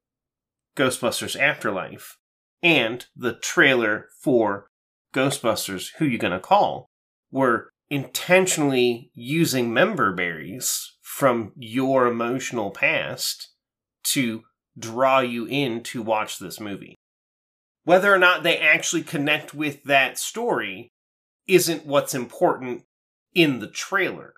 Ghostbusters 0.79 1.39
Afterlife, 1.39 2.19
and 2.63 3.07
the 3.17 3.35
trailer 3.35 4.07
for 4.23 4.71
Ghostbusters 5.13 5.91
Who 5.99 6.05
You 6.05 6.19
Gonna 6.19 6.39
Call 6.39 6.87
were 7.33 7.71
intentionally 7.91 9.11
using 9.13 9.73
member 9.75 10.13
berries 10.13 10.97
from 11.03 11.53
your 11.57 12.07
emotional 12.07 12.71
past 12.71 13.53
to 14.05 14.45
draw 14.79 15.19
you 15.19 15.47
in 15.47 15.83
to 15.83 16.01
watch 16.01 16.39
this 16.39 16.61
movie. 16.61 16.95
Whether 17.83 18.15
or 18.15 18.19
not 18.19 18.45
they 18.45 18.59
actually 18.59 19.03
connect 19.03 19.55
with 19.55 19.83
that 19.85 20.17
story 20.19 20.93
isn't 21.49 21.87
what's 21.87 22.15
important 22.15 22.85
in 23.35 23.59
the 23.59 23.69
trailer. 23.69 24.35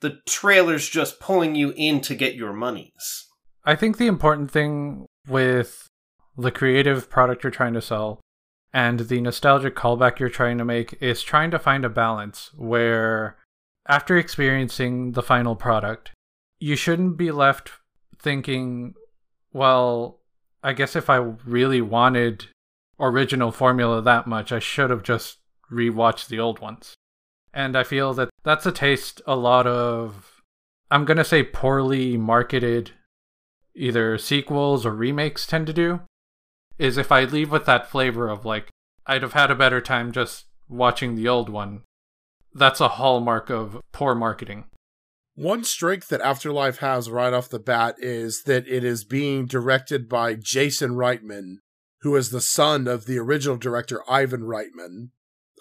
The 0.00 0.18
trailer's 0.26 0.88
just 0.88 1.18
pulling 1.18 1.56
you 1.56 1.72
in 1.76 2.00
to 2.02 2.14
get 2.14 2.34
your 2.36 2.52
monies. 2.52 3.26
I 3.64 3.74
think 3.74 3.96
the 3.96 4.06
important 4.06 4.50
thing 4.50 5.06
with 5.28 5.88
the 6.36 6.50
creative 6.50 7.08
product 7.08 7.44
you're 7.44 7.50
trying 7.50 7.74
to 7.74 7.82
sell 7.82 8.20
and 8.74 9.00
the 9.00 9.20
nostalgic 9.20 9.76
callback 9.76 10.18
you're 10.18 10.28
trying 10.28 10.58
to 10.58 10.64
make 10.64 11.00
is 11.00 11.22
trying 11.22 11.52
to 11.52 11.60
find 11.60 11.84
a 11.84 11.88
balance 11.88 12.50
where, 12.56 13.36
after 13.86 14.16
experiencing 14.18 15.12
the 15.12 15.22
final 15.22 15.54
product, 15.54 16.10
you 16.58 16.74
shouldn't 16.74 17.16
be 17.16 17.30
left 17.30 17.70
thinking, 18.18 18.94
well, 19.52 20.18
I 20.64 20.72
guess 20.72 20.96
if 20.96 21.08
I 21.08 21.16
really 21.18 21.80
wanted 21.80 22.46
original 22.98 23.52
formula 23.52 24.02
that 24.02 24.26
much, 24.26 24.50
I 24.50 24.58
should 24.58 24.90
have 24.90 25.04
just 25.04 25.38
rewatched 25.70 26.26
the 26.26 26.40
old 26.40 26.58
ones. 26.58 26.94
And 27.52 27.76
I 27.76 27.84
feel 27.84 28.12
that 28.14 28.30
that's 28.42 28.66
a 28.66 28.72
taste 28.72 29.22
a 29.24 29.36
lot 29.36 29.68
of, 29.68 30.42
I'm 30.90 31.04
going 31.04 31.18
to 31.18 31.24
say, 31.24 31.44
poorly 31.44 32.16
marketed 32.16 32.90
either 33.76 34.18
sequels 34.18 34.86
or 34.86 34.94
remakes 34.94 35.46
tend 35.46 35.66
to 35.66 35.72
do. 35.72 36.00
Is 36.78 36.98
if 36.98 37.12
I 37.12 37.24
leave 37.24 37.52
with 37.52 37.66
that 37.66 37.88
flavor 37.90 38.28
of 38.28 38.44
like, 38.44 38.68
I'd 39.06 39.22
have 39.22 39.34
had 39.34 39.50
a 39.50 39.54
better 39.54 39.80
time 39.80 40.12
just 40.12 40.46
watching 40.68 41.14
the 41.14 41.28
old 41.28 41.48
one. 41.48 41.82
That's 42.52 42.80
a 42.80 42.88
hallmark 42.88 43.50
of 43.50 43.80
poor 43.92 44.14
marketing. 44.14 44.64
one 45.34 45.64
strength 45.64 46.08
that 46.08 46.20
Afterlife 46.20 46.78
has 46.78 47.10
right 47.10 47.32
off 47.32 47.48
the 47.48 47.58
bat 47.58 47.96
is 47.98 48.44
that 48.44 48.66
it 48.68 48.84
is 48.84 49.04
being 49.04 49.46
directed 49.46 50.08
by 50.08 50.34
Jason 50.34 50.92
Reitman, 50.92 51.56
who 52.02 52.14
is 52.16 52.30
the 52.30 52.40
son 52.40 52.86
of 52.86 53.06
the 53.06 53.18
original 53.18 53.56
director 53.56 54.02
Ivan 54.08 54.42
Reitman. 54.42 55.10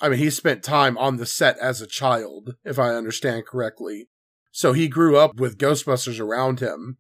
I 0.02 0.10
mean, 0.10 0.20
he 0.20 0.30
spent 0.30 0.64
time 0.64 0.98
on 0.98 1.18
the 1.18 1.26
set 1.26 1.58
as 1.58 1.82
a 1.82 1.88
child, 1.88 2.56
if 2.64 2.78
I 2.78 2.96
understand 2.96 3.46
correctly. 3.46 4.10
So 4.52 4.74
he 4.74 4.88
grew 4.88 5.18
up 5.18 5.40
with 5.40 5.58
Ghostbusters 5.58 6.20
around 6.20 6.60
him 6.60 6.98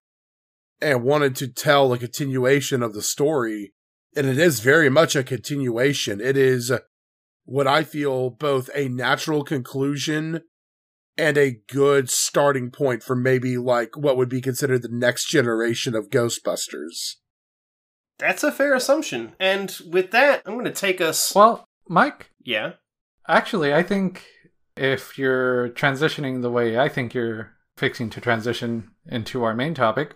and 0.83 1.03
wanted 1.03 1.35
to 1.37 1.47
tell 1.47 1.93
a 1.93 1.97
continuation 1.97 2.83
of 2.83 2.93
the 2.93 3.01
story. 3.01 3.73
And 4.15 4.27
it 4.27 4.37
is 4.37 4.59
very 4.59 4.89
much 4.89 5.15
a 5.15 5.23
continuation. 5.23 6.19
It 6.21 6.37
is 6.37 6.71
what 7.45 7.67
I 7.67 7.83
feel 7.83 8.29
both 8.29 8.69
a 8.75 8.89
natural 8.89 9.43
conclusion 9.43 10.41
and 11.17 11.37
a 11.37 11.57
good 11.67 12.09
starting 12.09 12.69
point 12.71 13.03
for 13.03 13.15
maybe 13.15 13.57
like 13.57 13.95
what 13.95 14.17
would 14.17 14.29
be 14.29 14.41
considered 14.41 14.81
the 14.81 14.89
next 14.89 15.29
generation 15.29 15.95
of 15.95 16.09
Ghostbusters. 16.09 17.15
That's 18.19 18.43
a 18.43 18.51
fair 18.51 18.73
assumption. 18.73 19.33
And 19.39 19.75
with 19.89 20.11
that, 20.11 20.41
I'm 20.45 20.53
going 20.53 20.65
to 20.65 20.71
take 20.71 21.01
us. 21.01 21.33
Well, 21.35 21.67
Mike, 21.87 22.29
Yeah. 22.43 22.73
actually, 23.27 23.73
I 23.73 23.83
think 23.83 24.25
if 24.75 25.17
you're 25.17 25.69
transitioning 25.69 26.41
the 26.41 26.51
way 26.51 26.77
I 26.77 26.89
think 26.89 27.13
you're 27.13 27.53
fixing 27.77 28.09
to 28.11 28.21
transition 28.21 28.91
into 29.07 29.43
our 29.43 29.53
main 29.55 29.73
topic, 29.73 30.15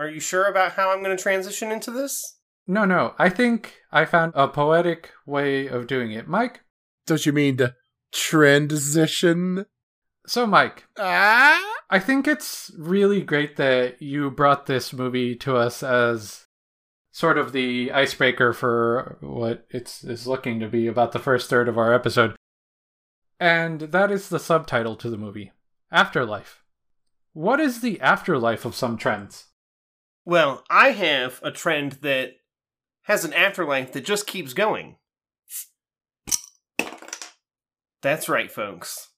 Are 0.00 0.08
you 0.08 0.18
sure 0.18 0.46
about 0.46 0.72
how 0.72 0.90
I'm 0.90 1.02
going 1.04 1.14
to 1.14 1.22
transition 1.22 1.70
into 1.70 1.90
this? 1.90 2.38
no, 2.66 2.84
no, 2.86 3.14
I 3.18 3.28
think 3.28 3.74
I 3.92 4.04
found 4.06 4.32
a 4.34 4.48
poetic 4.48 5.10
way 5.26 5.66
of 5.66 5.86
doing 5.86 6.10
it. 6.12 6.26
Mike, 6.26 6.60
Don't 7.06 7.26
you 7.26 7.32
mean 7.32 7.56
to 7.58 7.74
transition? 8.12 9.66
so 10.26 10.46
Mike, 10.46 10.84
Ah? 10.98 11.60
I 11.90 11.98
think 11.98 12.26
it's 12.26 12.70
really 12.78 13.20
great 13.22 13.56
that 13.56 14.00
you 14.00 14.30
brought 14.30 14.64
this 14.66 14.92
movie 14.94 15.34
to 15.36 15.56
us 15.56 15.82
as 15.82 16.46
sort 17.10 17.36
of 17.36 17.52
the 17.52 17.90
icebreaker 17.92 18.52
for 18.54 19.18
what 19.20 19.66
it's 19.68 20.02
is 20.04 20.26
looking 20.26 20.60
to 20.60 20.68
be 20.68 20.86
about 20.86 21.12
the 21.12 21.18
first 21.18 21.50
third 21.50 21.68
of 21.68 21.76
our 21.76 21.92
episode. 21.92 22.36
And 23.38 23.80
that 23.80 24.10
is 24.10 24.28
the 24.30 24.38
subtitle 24.38 24.96
to 24.96 25.10
the 25.10 25.18
movie 25.18 25.52
Afterlife. 25.92 26.62
What 27.32 27.58
is 27.60 27.80
the 27.80 28.00
afterlife 28.00 28.64
of 28.64 28.74
some 28.74 28.96
trends? 28.96 29.46
Well, 30.24 30.64
I 30.70 30.90
have 30.90 31.40
a 31.42 31.50
trend 31.50 31.92
that 32.02 32.32
has 33.02 33.24
an 33.24 33.32
afterlife 33.32 33.92
that 33.92 34.04
just 34.04 34.26
keeps 34.26 34.52
going. 34.52 34.96
That's 38.02 38.28
right, 38.28 38.50
folks. 38.50 39.08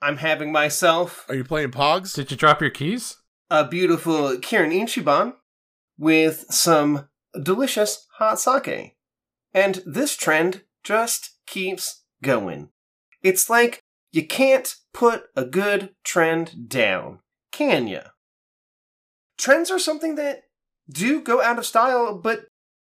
I'm 0.00 0.16
having 0.16 0.50
myself 0.52 1.24
Are 1.28 1.34
you 1.34 1.44
playing 1.44 1.70
Pogs? 1.70 2.14
Did 2.14 2.30
you 2.30 2.36
drop 2.36 2.60
your 2.60 2.70
keys? 2.70 3.16
a 3.52 3.68
beautiful 3.68 4.38
Kirin 4.38 4.72
Ichiban 4.72 5.34
with 5.98 6.46
some 6.48 7.10
delicious 7.40 8.06
hot 8.16 8.40
sake. 8.40 8.96
And 9.52 9.82
this 9.84 10.16
trend 10.16 10.62
just 10.82 11.36
keeps 11.46 12.02
going. 12.22 12.70
It's 13.22 13.50
like 13.50 13.82
you 14.10 14.26
can't 14.26 14.74
put 14.94 15.24
a 15.36 15.44
good 15.44 15.90
trend 16.02 16.70
down, 16.70 17.18
can 17.52 17.88
ya? 17.88 18.04
Trends 19.42 19.72
are 19.72 19.78
something 19.80 20.14
that 20.14 20.44
do 20.88 21.20
go 21.20 21.42
out 21.42 21.58
of 21.58 21.66
style, 21.66 22.16
but 22.16 22.46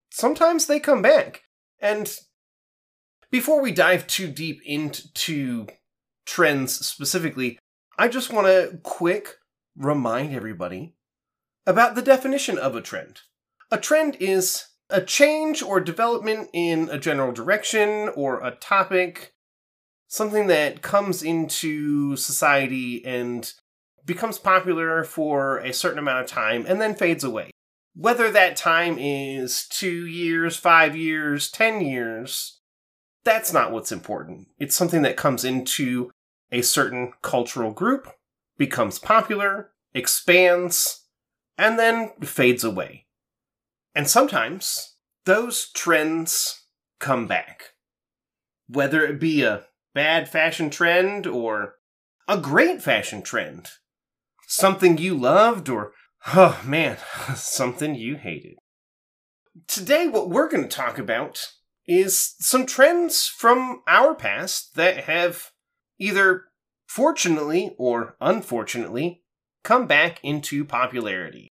sometimes 0.10 0.66
they 0.66 0.80
come 0.80 1.01
back. 1.01 1.42
And 1.82 2.10
before 3.30 3.62
we 3.62 3.74
dive 3.74 4.08
too 4.08 4.30
deep 4.30 4.62
into 4.66 5.68
trends 6.25 6.74
specifically, 6.74 7.60
I 8.00 8.08
just 8.08 8.32
want 8.32 8.48
to 8.48 8.80
quick 8.82 9.36
remind 9.75 10.34
everybody 10.34 10.96
about 11.66 11.96
the 11.96 12.01
definition 12.01 12.58
of 12.58 12.77
a 12.77 12.82
trend. 12.82 13.20
A 13.70 13.77
trend 13.77 14.16
is 14.22 14.68
a 14.89 15.01
change 15.01 15.62
or 15.62 15.82
development 15.82 16.50
in 16.54 16.88
a 16.89 16.98
general 16.98 17.34
direction 17.34 18.10
or 18.16 18.42
a 18.42 18.51
topic, 18.51 19.34
something 20.08 20.48
that 20.48 20.82
comes 20.82 21.24
into 21.24 22.16
society 22.16 23.06
and 23.06 23.51
becomes 24.07 24.39
popular 24.39 25.03
for 25.03 25.59
a 25.59 25.73
certain 25.73 25.99
amount 25.99 26.23
of 26.23 26.27
time 26.27 26.65
and 26.67 26.81
then 26.81 26.95
fades 26.95 27.23
away. 27.23 27.51
Whether 27.93 28.31
that 28.31 28.55
time 28.55 28.97
is 28.97 29.67
two 29.67 30.07
years, 30.07 30.55
five 30.55 30.95
years, 30.95 31.51
ten 31.51 31.81
years, 31.81 32.61
that's 33.23 33.51
not 33.51 33.71
what's 33.71 33.91
important. 33.91 34.47
It's 34.57 34.75
something 34.75 35.01
that 35.01 35.17
comes 35.17 35.43
into 35.43 36.09
a 36.51 36.61
certain 36.61 37.13
cultural 37.21 37.71
group, 37.71 38.07
becomes 38.57 38.97
popular, 38.97 39.71
expands, 39.93 41.05
and 41.57 41.77
then 41.77 42.11
fades 42.21 42.63
away. 42.63 43.05
And 43.93 44.07
sometimes 44.07 44.95
those 45.25 45.69
trends 45.71 46.63
come 46.99 47.27
back. 47.27 47.73
Whether 48.69 49.05
it 49.05 49.19
be 49.19 49.43
a 49.43 49.65
bad 49.93 50.29
fashion 50.29 50.69
trend 50.69 51.27
or 51.27 51.75
a 52.27 52.37
great 52.37 52.81
fashion 52.81 53.21
trend. 53.21 53.71
Something 54.50 54.98
you 54.98 55.13
loved 55.13 55.68
or, 55.68 55.92
oh 56.27 56.62
man, 56.66 56.98
something 57.36 57.96
you 57.96 58.16
hated. 58.16 58.56
Today, 59.68 60.08
what 60.08 60.30
we're 60.30 60.48
going 60.48 60.63
to 60.63 60.75
talk 60.75 60.98
about 60.98 61.51
is 61.86 62.36
some 62.39 62.66
trends 62.66 63.27
from 63.27 63.82
our 63.88 64.16
past 64.16 64.75
that 64.75 65.04
have 65.04 65.51
either 66.00 66.46
fortunately 66.88 67.75
or 67.77 68.16
unfortunately 68.22 69.22
come 69.63 69.86
back 69.86 70.20
into 70.24 70.63
popularity. 70.63 71.50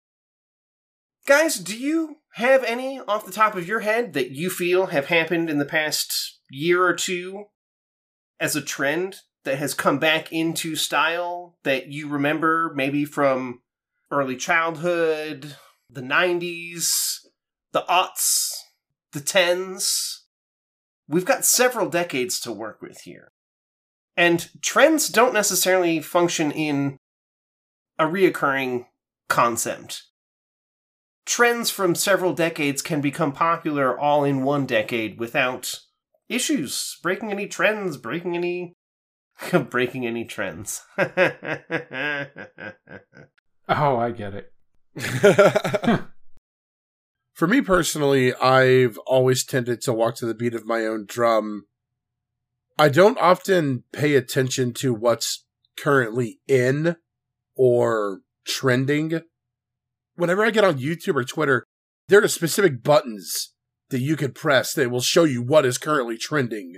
Guys, 1.26 1.56
do 1.56 1.76
you 1.76 2.16
have 2.34 2.64
any 2.64 3.00
off 3.00 3.26
the 3.26 3.32
top 3.32 3.54
of 3.56 3.68
your 3.68 3.80
head 3.80 4.14
that 4.14 4.30
you 4.30 4.48
feel 4.48 4.86
have 4.86 5.06
happened 5.06 5.50
in 5.50 5.58
the 5.58 5.66
past 5.66 6.38
year 6.48 6.82
or 6.82 6.94
two 6.94 7.44
as 8.40 8.56
a 8.56 8.62
trend 8.62 9.16
that 9.46 9.58
has 9.58 9.74
come 9.74 9.98
back 9.98 10.32
into 10.32 10.76
style 10.76 11.54
that 11.62 11.86
you 11.86 12.08
remember 12.08 12.72
maybe 12.74 13.04
from 13.04 13.60
early 14.10 14.36
childhood, 14.36 15.56
the 15.88 16.02
90s, 16.02 17.20
the 17.72 17.84
aughts, 17.88 18.50
the 19.12 19.20
10s? 19.20 20.18
We've 21.08 21.24
got 21.24 21.44
several 21.44 21.88
decades 21.88 22.40
to 22.40 22.52
work 22.52 22.82
with 22.82 23.02
here. 23.02 23.28
And 24.16 24.48
trends 24.62 25.08
don't 25.08 25.32
necessarily 25.32 26.00
function 26.00 26.50
in 26.50 26.96
a 27.98 28.04
reoccurring 28.04 28.86
concept. 29.28 30.02
Trends 31.24 31.70
from 31.70 31.94
several 31.94 32.32
decades 32.32 32.82
can 32.82 33.00
become 33.00 33.32
popular 33.32 33.96
all 33.96 34.24
in 34.24 34.42
one 34.42 34.66
decade 34.66 35.20
without 35.20 35.80
issues, 36.28 36.98
breaking 37.02 37.30
any 37.30 37.46
trends, 37.46 37.96
breaking 37.96 38.34
any 38.34 38.72
breaking 39.70 40.06
any 40.06 40.24
trends. 40.24 40.82
Oh, 43.68 43.96
I 43.96 44.10
get 44.12 44.32
it. 44.34 44.52
For 47.32 47.46
me 47.46 47.60
personally, 47.60 48.34
I've 48.34 48.96
always 49.06 49.44
tended 49.44 49.80
to 49.82 49.92
walk 49.92 50.14
to 50.16 50.26
the 50.26 50.34
beat 50.34 50.54
of 50.54 50.66
my 50.66 50.86
own 50.86 51.04
drum. 51.06 51.66
I 52.78 52.88
don't 52.88 53.18
often 53.18 53.84
pay 53.92 54.14
attention 54.14 54.72
to 54.74 54.94
what's 54.94 55.44
currently 55.76 56.38
in 56.46 56.96
or 57.56 58.20
trending. 58.46 59.20
Whenever 60.14 60.44
I 60.44 60.50
get 60.50 60.64
on 60.64 60.78
YouTube 60.78 61.16
or 61.16 61.24
Twitter, 61.24 61.64
there 62.08 62.22
are 62.22 62.28
specific 62.28 62.82
buttons 62.82 63.52
that 63.90 64.00
you 64.00 64.16
can 64.16 64.32
press 64.32 64.72
that 64.74 64.90
will 64.90 65.00
show 65.00 65.24
you 65.24 65.42
what 65.42 65.66
is 65.66 65.76
currently 65.76 66.16
trending, 66.16 66.76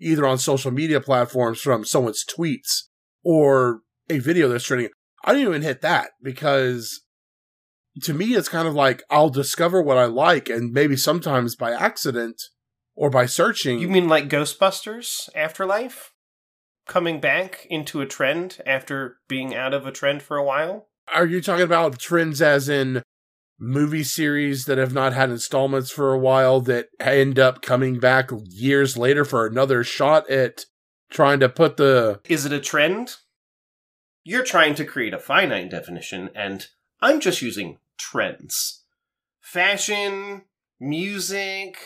either 0.00 0.26
on 0.26 0.38
social 0.38 0.70
media 0.70 1.00
platforms 1.00 1.60
from 1.60 1.84
someone's 1.84 2.24
tweets 2.24 2.84
or 3.22 3.80
a 4.10 4.18
video 4.18 4.48
that's 4.48 4.64
trending. 4.64 4.90
I 5.24 5.32
didn't 5.32 5.48
even 5.48 5.62
hit 5.62 5.80
that 5.80 6.10
because 6.22 7.04
to 8.02 8.14
me, 8.14 8.34
it's 8.34 8.48
kind 8.48 8.66
of 8.66 8.74
like 8.74 9.02
I'll 9.10 9.30
discover 9.30 9.80
what 9.80 9.98
I 9.98 10.06
like, 10.06 10.48
and 10.48 10.72
maybe 10.72 10.96
sometimes 10.96 11.56
by 11.56 11.72
accident 11.72 12.42
or 12.94 13.10
by 13.10 13.26
searching. 13.26 13.78
you 13.78 13.88
mean 13.88 14.08
like 14.08 14.28
Ghostbusters 14.28 15.28
Afterlife? 15.34 16.12
Coming 16.86 17.18
back 17.18 17.66
into 17.70 18.02
a 18.02 18.06
trend 18.06 18.60
after 18.66 19.16
being 19.26 19.54
out 19.54 19.72
of 19.72 19.86
a 19.86 19.92
trend 19.92 20.22
for 20.22 20.36
a 20.36 20.44
while? 20.44 20.88
Are 21.14 21.24
you 21.24 21.40
talking 21.40 21.64
about 21.64 21.98
trends 21.98 22.42
as 22.42 22.68
in 22.68 23.02
movie 23.58 24.04
series 24.04 24.64
that 24.66 24.78
have 24.78 24.92
not 24.92 25.12
had 25.12 25.30
installments 25.30 25.90
for 25.90 26.12
a 26.12 26.18
while 26.18 26.60
that 26.62 26.88
end 27.00 27.38
up 27.38 27.62
coming 27.62 27.98
back 27.98 28.30
years 28.44 28.96
later 28.96 29.24
for 29.24 29.46
another 29.46 29.84
shot 29.84 30.28
at 30.28 30.66
trying 31.10 31.40
to 31.40 31.48
put 31.48 31.76
the 31.76 32.20
Is 32.28 32.44
it 32.44 32.52
a 32.52 32.60
trend? 32.60 33.16
You're 34.24 34.44
trying 34.44 34.74
to 34.76 34.84
create 34.84 35.14
a 35.14 35.18
finite 35.18 35.70
definition, 35.70 36.30
and 36.34 36.66
I'm 37.00 37.20
just 37.20 37.42
using 37.42 37.78
trends. 37.98 38.82
Fashion, 39.40 40.42
music, 40.80 41.76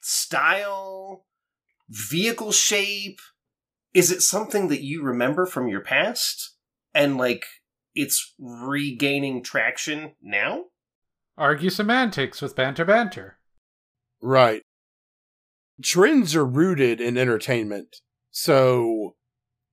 style, 0.00 1.24
vehicle 1.88 2.52
shape. 2.52 3.20
Is 3.94 4.10
it 4.10 4.22
something 4.22 4.68
that 4.68 4.82
you 4.82 5.02
remember 5.02 5.46
from 5.46 5.68
your 5.68 5.80
past? 5.80 6.56
And 6.92 7.16
like 7.16 7.46
it's 7.94 8.34
regaining 8.38 9.42
traction 9.42 10.14
now? 10.20 10.64
Argue 11.38 11.70
semantics 11.70 12.40
with 12.40 12.56
banter 12.56 12.84
banter. 12.84 13.38
right. 14.22 14.62
Trends 15.82 16.34
are 16.34 16.44
rooted 16.46 17.02
in 17.02 17.18
entertainment. 17.18 17.96
So 18.30 19.14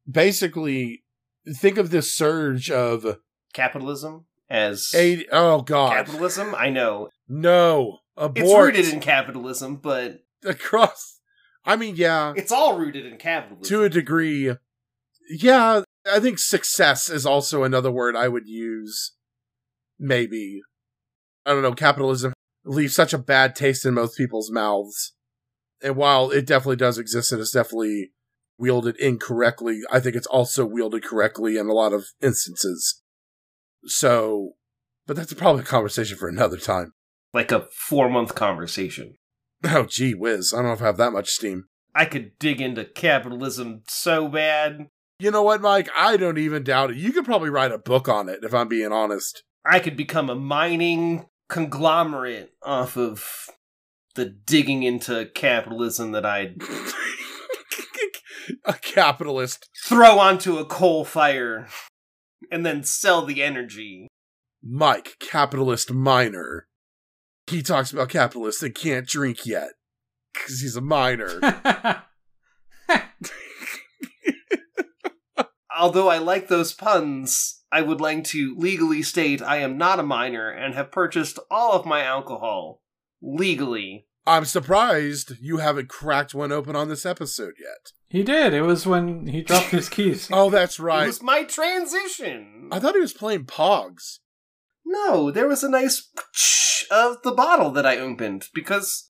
basically 0.09 1.03
think 1.49 1.77
of 1.77 1.91
this 1.91 2.13
surge 2.13 2.69
of 2.69 3.19
Capitalism 3.53 4.25
as 4.49 4.91
a 4.93 5.25
oh 5.31 5.61
god. 5.61 5.93
capitalism? 5.93 6.53
I 6.55 6.69
know. 6.69 7.09
No. 7.29 7.99
Abort. 8.17 8.37
It's 8.37 8.53
rooted 8.53 8.93
in 8.93 8.99
capitalism, 8.99 9.77
but 9.77 10.23
across 10.45 11.19
I 11.65 11.77
mean, 11.77 11.95
yeah, 11.95 12.33
it's 12.35 12.51
all 12.51 12.77
rooted 12.77 13.05
in 13.05 13.17
capitalism. 13.17 13.69
to 13.73 13.83
a 13.85 13.89
degree. 13.89 14.53
Yeah, 15.29 15.83
I 16.05 16.19
think 16.19 16.37
success 16.37 17.09
is 17.09 17.25
also 17.25 17.63
another 17.63 17.89
word 17.91 18.15
I 18.17 18.27
would 18.27 18.47
use. 18.47 19.13
Maybe. 19.97 20.61
I 21.45 21.51
don't 21.51 21.61
know, 21.61 21.73
capitalism 21.73 22.33
leaves 22.65 22.95
such 22.95 23.13
a 23.13 23.17
bad 23.17 23.55
taste 23.55 23.85
in 23.85 23.93
most 23.93 24.17
people's 24.17 24.51
mouths. 24.51 25.13
And 25.81 25.95
while 25.95 26.31
it 26.31 26.45
definitely 26.45 26.77
does 26.77 26.97
exist 26.97 27.31
and 27.31 27.41
is 27.41 27.51
definitely 27.51 28.11
wielded 28.57 28.95
incorrectly, 28.97 29.81
I 29.91 29.99
think 29.99 30.15
it's 30.15 30.27
also 30.27 30.65
wielded 30.65 31.03
correctly 31.03 31.57
in 31.57 31.67
a 31.67 31.73
lot 31.73 31.91
of 31.91 32.05
instances. 32.21 33.01
So, 33.85 34.53
but 35.05 35.17
that's 35.17 35.33
probably 35.33 35.63
a 35.63 35.65
conversation 35.65 36.17
for 36.17 36.29
another 36.29 36.57
time. 36.57 36.93
like 37.33 37.51
a 37.51 37.67
four 37.73 38.09
month 38.09 38.35
conversation. 38.35 39.15
Oh, 39.65 39.85
gee 39.85 40.13
whiz. 40.13 40.53
I 40.53 40.57
don't 40.57 40.67
know 40.67 40.73
if 40.73 40.81
I 40.81 40.85
have 40.85 40.97
that 40.97 41.13
much 41.13 41.29
steam. 41.29 41.65
I 41.95 42.05
could 42.05 42.37
dig 42.39 42.61
into 42.61 42.85
capitalism 42.85 43.83
so 43.87 44.27
bad. 44.27 44.87
You 45.19 45.31
know 45.31 45.43
what, 45.43 45.61
Mike? 45.61 45.89
I 45.95 46.17
don't 46.17 46.37
even 46.37 46.63
doubt 46.63 46.91
it. 46.91 46.97
You 46.97 47.11
could 47.11 47.25
probably 47.25 47.49
write 47.49 47.71
a 47.71 47.77
book 47.77 48.07
on 48.09 48.29
it, 48.29 48.39
if 48.43 48.53
I'm 48.53 48.67
being 48.67 48.91
honest. 48.91 49.43
I 49.65 49.79
could 49.79 49.95
become 49.95 50.29
a 50.29 50.35
mining 50.35 51.25
conglomerate 51.49 52.53
off 52.61 52.97
of 52.97 53.49
the 54.15 54.25
digging 54.25 54.83
into 54.83 55.25
capitalism 55.33 56.11
that 56.11 56.25
I'd 56.25 56.61
a 58.65 58.73
capitalist. 58.73 59.69
throw 59.85 60.19
onto 60.19 60.57
a 60.57 60.65
coal 60.65 61.05
fire 61.05 61.67
and 62.51 62.65
then 62.65 62.83
sell 62.83 63.25
the 63.25 63.41
energy. 63.41 64.07
Mike, 64.61 65.17
capitalist 65.19 65.91
miner. 65.91 66.67
He 67.47 67.61
talks 67.61 67.91
about 67.91 68.09
capitalists 68.09 68.61
that 68.61 68.75
can't 68.75 69.07
drink 69.07 69.45
yet. 69.45 69.71
Because 70.33 70.61
he's 70.61 70.75
a 70.75 70.81
miner. 70.81 71.39
Although 75.77 76.07
I 76.07 76.19
like 76.19 76.47
those 76.47 76.73
puns, 76.73 77.62
I 77.73 77.81
would 77.81 77.99
like 77.99 78.23
to 78.25 78.55
legally 78.55 79.01
state 79.01 79.41
I 79.41 79.57
am 79.57 79.79
not 79.79 79.99
a 79.99 80.03
minor 80.03 80.47
and 80.47 80.75
have 80.75 80.91
purchased 80.91 81.39
all 81.49 81.71
of 81.71 81.87
my 81.87 82.03
alcohol 82.03 82.83
legally. 83.19 84.05
I'm 84.27 84.45
surprised 84.45 85.33
you 85.41 85.57
haven't 85.57 85.89
cracked 85.89 86.35
one 86.35 86.51
open 86.51 86.75
on 86.75 86.87
this 86.87 87.03
episode 87.03 87.55
yet. 87.59 87.91
He 88.09 88.21
did. 88.21 88.53
It 88.53 88.61
was 88.61 88.85
when 88.85 89.25
he 89.25 89.41
dropped 89.41 89.71
his 89.71 89.89
keys. 89.89 90.29
Oh, 90.31 90.51
that's 90.51 90.79
right. 90.79 91.05
It 91.05 91.07
was 91.07 91.23
my 91.23 91.45
transition. 91.45 92.69
I 92.71 92.79
thought 92.79 92.93
he 92.93 93.01
was 93.01 93.11
playing 93.11 93.45
Pogs. 93.45 94.19
No, 94.85 95.31
there 95.31 95.47
was 95.47 95.63
a 95.63 95.69
nice 95.69 96.11
of 96.91 97.23
the 97.23 97.31
bottle 97.31 97.71
that 97.71 97.87
I 97.87 97.97
opened 97.97 98.49
because 98.53 99.09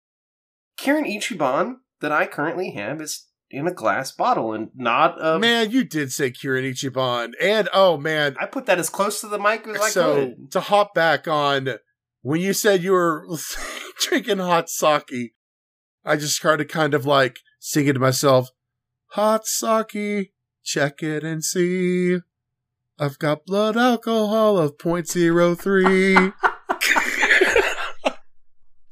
Kirin 0.79 1.05
Ichiban 1.05 1.79
that 1.99 2.13
I 2.13 2.27
currently 2.27 2.71
have 2.71 3.01
is 3.01 3.27
in 3.53 3.67
a 3.67 3.73
glass 3.73 4.11
bottle 4.11 4.53
and 4.53 4.69
not 4.75 5.15
a. 5.23 5.39
man, 5.39 5.71
you 5.71 5.83
did 5.83 6.11
say 6.11 6.31
Kirin 6.31 6.69
Ichiban. 6.69 7.33
And 7.39 7.69
oh 7.73 7.97
man, 7.97 8.35
I 8.39 8.47
put 8.47 8.65
that 8.65 8.79
as 8.79 8.89
close 8.89 9.21
to 9.21 9.27
the 9.27 9.39
mic 9.39 9.67
as 9.67 9.79
I 9.79 9.89
so 9.89 10.15
could. 10.15 10.51
to 10.51 10.59
hop 10.59 10.93
back 10.93 11.27
on 11.27 11.75
when 12.21 12.41
you 12.41 12.53
said 12.53 12.81
you 12.81 12.93
were 12.93 13.27
drinking 13.99 14.39
hot 14.39 14.69
sake, 14.69 15.35
I 16.03 16.15
just 16.15 16.35
started 16.35 16.69
kind 16.69 16.93
of 16.93 17.05
like 17.05 17.39
singing 17.59 17.93
to 17.93 17.99
myself, 17.99 18.49
"Hot 19.11 19.45
sake, 19.45 20.33
check 20.63 21.03
it 21.03 21.23
and 21.23 21.43
see. 21.43 22.17
I've 22.99 23.19
got 23.19 23.45
blood 23.45 23.75
alcohol 23.75 24.57
of 24.57 24.77
0.03. 24.77 26.33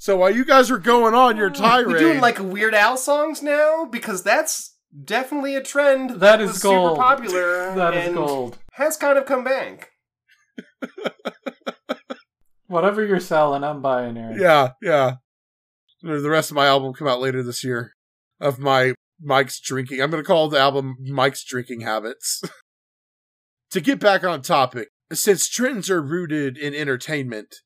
so 0.01 0.17
while 0.17 0.31
you 0.35 0.43
guys 0.43 0.71
are 0.71 0.79
going 0.79 1.13
on 1.13 1.37
your 1.37 1.51
tirade, 1.51 1.85
We 1.85 1.99
doing 1.99 2.21
like 2.21 2.39
Weird 2.39 2.73
Al 2.73 2.97
songs 2.97 3.43
now 3.43 3.85
because 3.85 4.23
that's 4.23 4.75
definitely 5.05 5.55
a 5.55 5.61
trend 5.61 6.19
That 6.21 6.41
is 6.41 6.53
was 6.53 6.63
gold. 6.63 6.97
super 6.97 6.99
popular. 6.99 7.71
That 7.75 7.93
is 7.95 8.07
and 8.07 8.15
gold. 8.15 8.57
Has 8.71 8.97
kind 8.97 9.19
of 9.19 9.27
come 9.27 9.43
back. 9.43 9.91
Whatever 12.65 13.05
you're 13.05 13.19
selling, 13.19 13.63
I'm 13.63 13.83
buying, 13.83 14.17
Aaron. 14.17 14.39
Yeah, 14.39 14.69
yeah. 14.81 15.17
The 16.01 16.27
rest 16.31 16.49
of 16.49 16.55
my 16.55 16.65
album 16.65 16.93
come 16.93 17.07
out 17.07 17.21
later 17.21 17.43
this 17.43 17.63
year 17.63 17.91
of 18.39 18.57
my 18.57 18.95
Mike's 19.21 19.59
drinking. 19.59 20.01
I'm 20.01 20.09
going 20.09 20.23
to 20.23 20.27
call 20.27 20.49
the 20.49 20.57
album 20.57 20.95
Mike's 20.99 21.43
Drinking 21.43 21.81
Habits. 21.81 22.41
to 23.69 23.81
get 23.81 23.99
back 23.99 24.23
on 24.23 24.41
topic, 24.41 24.87
since 25.13 25.47
trends 25.47 25.91
are 25.91 26.01
rooted 26.01 26.57
in 26.57 26.73
entertainment, 26.73 27.57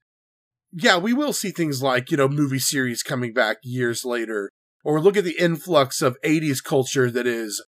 yeah, 0.77 0.97
we 0.97 1.13
will 1.13 1.31
see 1.31 1.51
things 1.51 1.81
like, 1.81 2.11
you 2.11 2.17
know, 2.17 2.27
movie 2.27 2.59
series 2.59 3.01
coming 3.01 3.33
back 3.33 3.57
years 3.63 4.03
later, 4.03 4.51
or 4.83 4.99
look 4.99 5.15
at 5.15 5.23
the 5.23 5.39
influx 5.39 6.01
of 6.01 6.17
80s 6.21 6.61
culture 6.61 7.09
that 7.09 7.25
is 7.25 7.63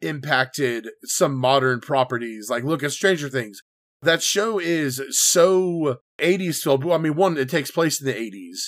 impacted 0.00 0.88
some 1.04 1.36
modern 1.36 1.80
properties. 1.80 2.48
Like, 2.48 2.62
look 2.62 2.84
at 2.84 2.92
Stranger 2.92 3.28
Things. 3.28 3.60
That 4.00 4.22
show 4.22 4.60
is 4.60 5.02
so 5.10 5.96
80s 6.20 6.58
filled. 6.58 6.88
I 6.90 6.98
mean, 6.98 7.16
one, 7.16 7.36
it 7.36 7.50
takes 7.50 7.70
place 7.70 8.00
in 8.00 8.06
the 8.06 8.14
80s. 8.14 8.58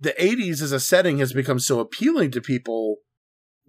The 0.00 0.14
80s 0.20 0.60
as 0.60 0.72
a 0.72 0.80
setting 0.80 1.18
has 1.18 1.32
become 1.32 1.60
so 1.60 1.78
appealing 1.78 2.32
to 2.32 2.40
people 2.40 2.96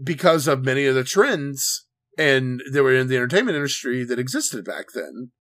because 0.04 0.48
of 0.48 0.66
many 0.66 0.86
of 0.86 0.96
the 0.96 1.04
trends 1.04 1.86
and 2.18 2.62
that 2.72 2.84
were 2.84 2.94
in 2.94 3.08
the 3.08 3.16
entertainment 3.16 3.56
industry 3.56 4.04
that 4.04 4.20
existed 4.20 4.66
back 4.66 4.88
then. 4.94 5.32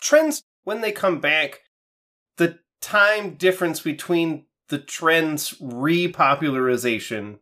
Trends, 0.00 0.42
when 0.64 0.80
they 0.80 0.92
come 0.92 1.20
back, 1.20 1.60
time 2.82 3.34
difference 3.34 3.80
between 3.80 4.44
the 4.68 4.78
trend's 4.78 5.52
repopularization 5.60 7.38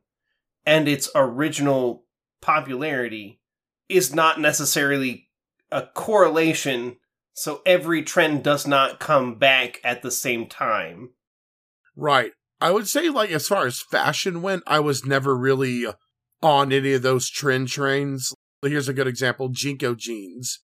and 0.65 0.87
its 0.87 1.11
original 1.15 2.05
popularity 2.41 3.41
is 3.89 4.15
not 4.15 4.41
necessarily 4.41 5.29
a 5.73 5.83
correlation, 5.83 6.97
so 7.33 7.63
every 7.67 8.03
trend 8.03 8.45
does 8.45 8.67
not 8.67 9.01
come 9.01 9.37
back 9.37 9.81
at 9.83 10.03
the 10.03 10.11
same 10.11 10.47
time. 10.47 11.11
Right. 11.97 12.33
I 12.61 12.71
would 12.71 12.89
say, 12.89 13.09
like, 13.09 13.31
as 13.31 13.49
far 13.49 13.67
as 13.67 13.81
fashion 13.81 14.43
went, 14.43 14.63
I 14.67 14.81
was 14.81 15.05
never 15.05 15.37
really 15.37 15.87
on 16.43 16.73
any 16.73 16.93
of 16.93 17.03
those 17.03 17.31
trend 17.31 17.69
trains. 17.69 18.33
Here's 18.63 18.89
a 18.89 18.95
good 18.95 19.07
example 19.07 19.49
JNCO 19.49 19.97
jeans. 19.97 20.61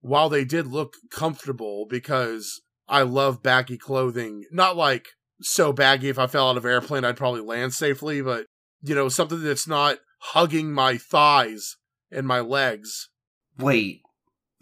While 0.00 0.28
they 0.28 0.44
did 0.44 0.66
look 0.66 0.94
comfortable 1.10 1.86
because 1.88 2.60
I 2.92 3.02
love 3.02 3.42
baggy 3.42 3.78
clothing, 3.78 4.44
not 4.52 4.76
like 4.76 5.08
so 5.40 5.72
baggy 5.72 6.10
if 6.10 6.18
I 6.18 6.26
fell 6.26 6.50
out 6.50 6.58
of 6.58 6.66
an 6.66 6.70
airplane, 6.70 7.04
I'd 7.06 7.16
probably 7.16 7.40
land 7.40 7.72
safely, 7.72 8.20
but, 8.20 8.44
you 8.82 8.94
know, 8.94 9.08
something 9.08 9.42
that's 9.42 9.66
not 9.66 9.96
hugging 10.18 10.72
my 10.72 10.98
thighs 10.98 11.78
and 12.10 12.26
my 12.26 12.40
legs. 12.40 13.08
Wait, 13.58 14.02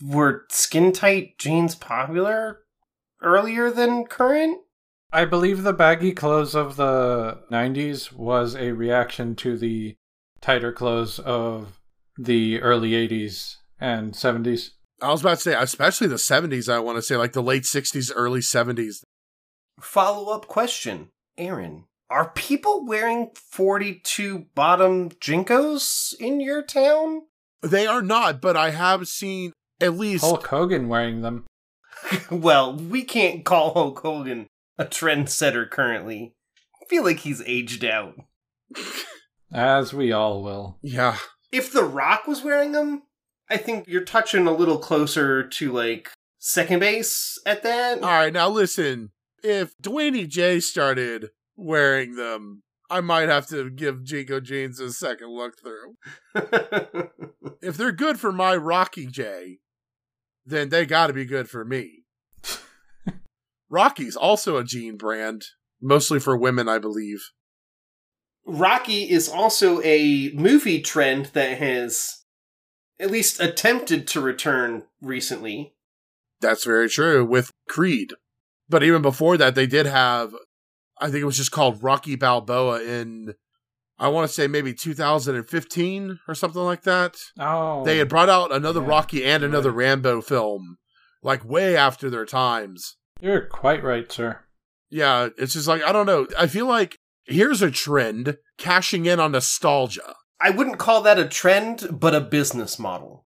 were 0.01 0.45
skin 0.49 0.93
tight 0.93 1.39
jeans 1.39 1.75
popular 1.75 2.61
earlier 3.21 3.69
than 3.69 4.05
current? 4.05 4.59
I 5.13 5.25
believe 5.25 5.65
the 5.65 5.73
baggy 5.73 6.13
clothes 6.13 6.55
of 6.55 6.77
the 6.77 7.41
90s 7.51 8.13
was 8.13 8.55
a 8.55 8.71
reaction 8.71 9.35
to 9.37 9.59
the 9.59 9.97
tighter 10.41 10.73
clothes 10.73 11.19
of 11.19 11.81
the 12.17 12.61
early 12.61 12.93
80s 12.93 13.57
and 13.81 14.13
70s. 14.13 14.71
I 15.03 15.11
was 15.11 15.21
about 15.21 15.37
to 15.37 15.41
say, 15.41 15.55
especially 15.55 16.07
the 16.07 16.17
70s, 16.17 16.73
I 16.73 16.79
want 16.79 16.97
to 16.97 17.03
say, 17.03 17.17
like 17.17 17.33
the 17.33 17.43
late 17.43 17.65
60s, 17.65 18.11
early 18.15 18.41
70s. 18.41 19.03
Follow 19.81 20.33
up 20.33 20.47
question 20.47 21.09
Aaron, 21.39 21.85
are 22.11 22.31
people 22.31 22.85
wearing 22.85 23.31
42 23.35 24.47
bottom 24.55 25.11
JNCOs 25.11 26.15
in 26.21 26.41
your 26.41 26.63
town? 26.63 27.23
They 27.63 27.87
are 27.87 28.03
not, 28.03 28.41
but 28.41 28.57
I 28.57 28.71
have 28.71 29.07
seen 29.09 29.53
at 29.81 29.97
least 29.97 30.25
Hulk 30.25 30.47
Hogan 30.47 30.89
wearing 30.89 31.23
them. 31.23 31.47
well, 32.31 32.75
we 32.77 33.05
can't 33.05 33.45
call 33.45 33.73
Hulk 33.73 34.01
Hogan 34.01 34.47
a 34.79 34.85
trendsetter 34.85 35.69
currently. 35.71 36.35
I 36.83 36.87
feel 36.87 37.05
like 37.05 37.21
he's 37.21 37.43
aged 37.47 37.85
out. 37.85 38.15
As 39.53 39.93
we 39.93 40.13
all 40.13 40.43
will. 40.43 40.79
Yeah. 40.83 41.19
If 41.53 41.73
The 41.73 41.85
Rock 41.85 42.27
was 42.27 42.43
wearing 42.43 42.73
them, 42.73 43.03
I 43.51 43.57
think 43.57 43.89
you're 43.89 44.05
touching 44.05 44.47
a 44.47 44.53
little 44.53 44.79
closer 44.79 45.47
to 45.47 45.73
like 45.73 46.11
second 46.39 46.79
base 46.79 47.39
at 47.45 47.63
that. 47.65 48.03
All 48.03 48.09
right, 48.09 48.33
now 48.33 48.49
listen. 48.49 49.11
If 49.43 49.77
Dwayne 49.79 50.29
J 50.29 50.61
started 50.61 51.31
wearing 51.57 52.15
them, 52.15 52.63
I 52.89 53.01
might 53.01 53.29
have 53.29 53.47
to 53.49 53.71
give 53.71 54.05
JNCO 54.05 54.43
jeans 54.43 54.81
a 54.81 54.93
second 54.93 55.31
look 55.31 55.55
through. 55.61 55.97
If 57.63 57.77
they're 57.77 57.93
good 57.93 58.19
for 58.19 58.33
my 58.33 58.57
Rocky 58.57 59.07
J, 59.07 59.59
then 60.47 60.71
they 60.71 60.87
got 60.87 61.09
to 61.09 61.13
be 61.13 61.27
good 61.27 61.51
for 61.51 61.65
me. 61.65 62.05
Rocky's 63.69 64.17
also 64.17 64.57
a 64.57 64.65
jean 64.65 64.97
brand, 64.97 65.45
mostly 65.81 66.19
for 66.19 66.37
women, 66.37 66.69
I 66.69 66.79
believe. 66.79 67.21
Rocky 68.47 69.09
is 69.09 69.29
also 69.29 69.81
a 69.83 70.31
movie 70.35 70.81
trend 70.81 71.27
that 71.35 71.59
has 71.59 72.20
at 73.01 73.11
least 73.11 73.41
attempted 73.41 74.07
to 74.09 74.21
return 74.21 74.85
recently. 75.01 75.75
That's 76.41 76.65
very 76.65 76.89
true 76.89 77.25
with 77.25 77.51
Creed. 77.69 78.13
But 78.69 78.83
even 78.83 79.03
before 79.03 79.37
that, 79.39 79.55
they 79.55 79.67
did 79.67 79.87
have, 79.87 80.35
I 81.01 81.07
think 81.07 81.23
it 81.23 81.27
was 81.27 81.37
just 81.37 81.51
called 81.51 81.83
Rocky 81.83 82.15
Balboa 82.15 82.83
in, 82.83 83.35
I 83.99 84.09
want 84.09 84.29
to 84.29 84.33
say 84.33 84.47
maybe 84.47 84.73
2015 84.73 86.21
or 86.29 86.35
something 86.35 86.63
like 86.63 86.83
that. 86.83 87.17
Oh. 87.39 87.85
They 87.85 87.99
had 87.99 88.09
brought 88.09 88.29
out 88.29 88.53
another 88.55 88.81
yeah, 88.81 88.89
Rocky 88.89 89.25
and 89.25 89.43
another 89.43 89.71
right. 89.71 89.87
Rambo 89.87 90.21
film, 90.21 90.77
like 91.23 91.45
way 91.45 91.77
after 91.77 92.11
their 92.11 92.27
times. 92.27 92.97
You're 93.21 93.47
quite 93.47 93.83
right, 93.83 94.11
sir. 94.11 94.41
Yeah, 94.89 95.29
it's 95.37 95.55
just 95.55 95.69
like, 95.69 95.83
I 95.83 95.93
don't 95.93 96.07
know. 96.07 96.27
I 96.39 96.47
feel 96.47 96.67
like 96.67 96.99
here's 97.25 97.63
a 97.63 97.71
trend 97.71 98.37
cashing 98.59 99.07
in 99.07 99.21
on 99.21 99.33
nostalgia. 99.33 100.15
I 100.41 100.51
wouldn't 100.51 100.79
call 100.79 101.03
that 101.03 101.19
a 101.19 101.29
trend, 101.29 102.01
but 102.01 102.15
a 102.15 102.21
business 102.21 102.79
model. 102.79 103.27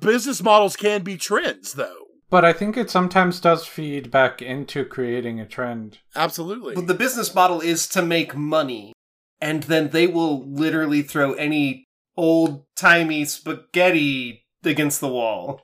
Business 0.00 0.42
models 0.42 0.76
can 0.76 1.02
be 1.02 1.16
trends, 1.16 1.74
though. 1.74 2.06
But 2.28 2.44
I 2.44 2.52
think 2.52 2.76
it 2.76 2.90
sometimes 2.90 3.40
does 3.40 3.66
feed 3.66 4.10
back 4.10 4.42
into 4.42 4.84
creating 4.84 5.38
a 5.38 5.46
trend. 5.46 5.98
Absolutely. 6.14 6.74
But 6.74 6.86
the 6.86 6.94
business 6.94 7.34
model 7.34 7.60
is 7.60 7.86
to 7.88 8.02
make 8.02 8.34
money, 8.34 8.92
and 9.40 9.64
then 9.64 9.90
they 9.90 10.06
will 10.06 10.44
literally 10.48 11.02
throw 11.02 11.34
any 11.34 11.84
old 12.16 12.64
timey 12.74 13.24
spaghetti 13.26 14.44
against 14.64 15.00
the 15.00 15.08
wall. 15.08 15.60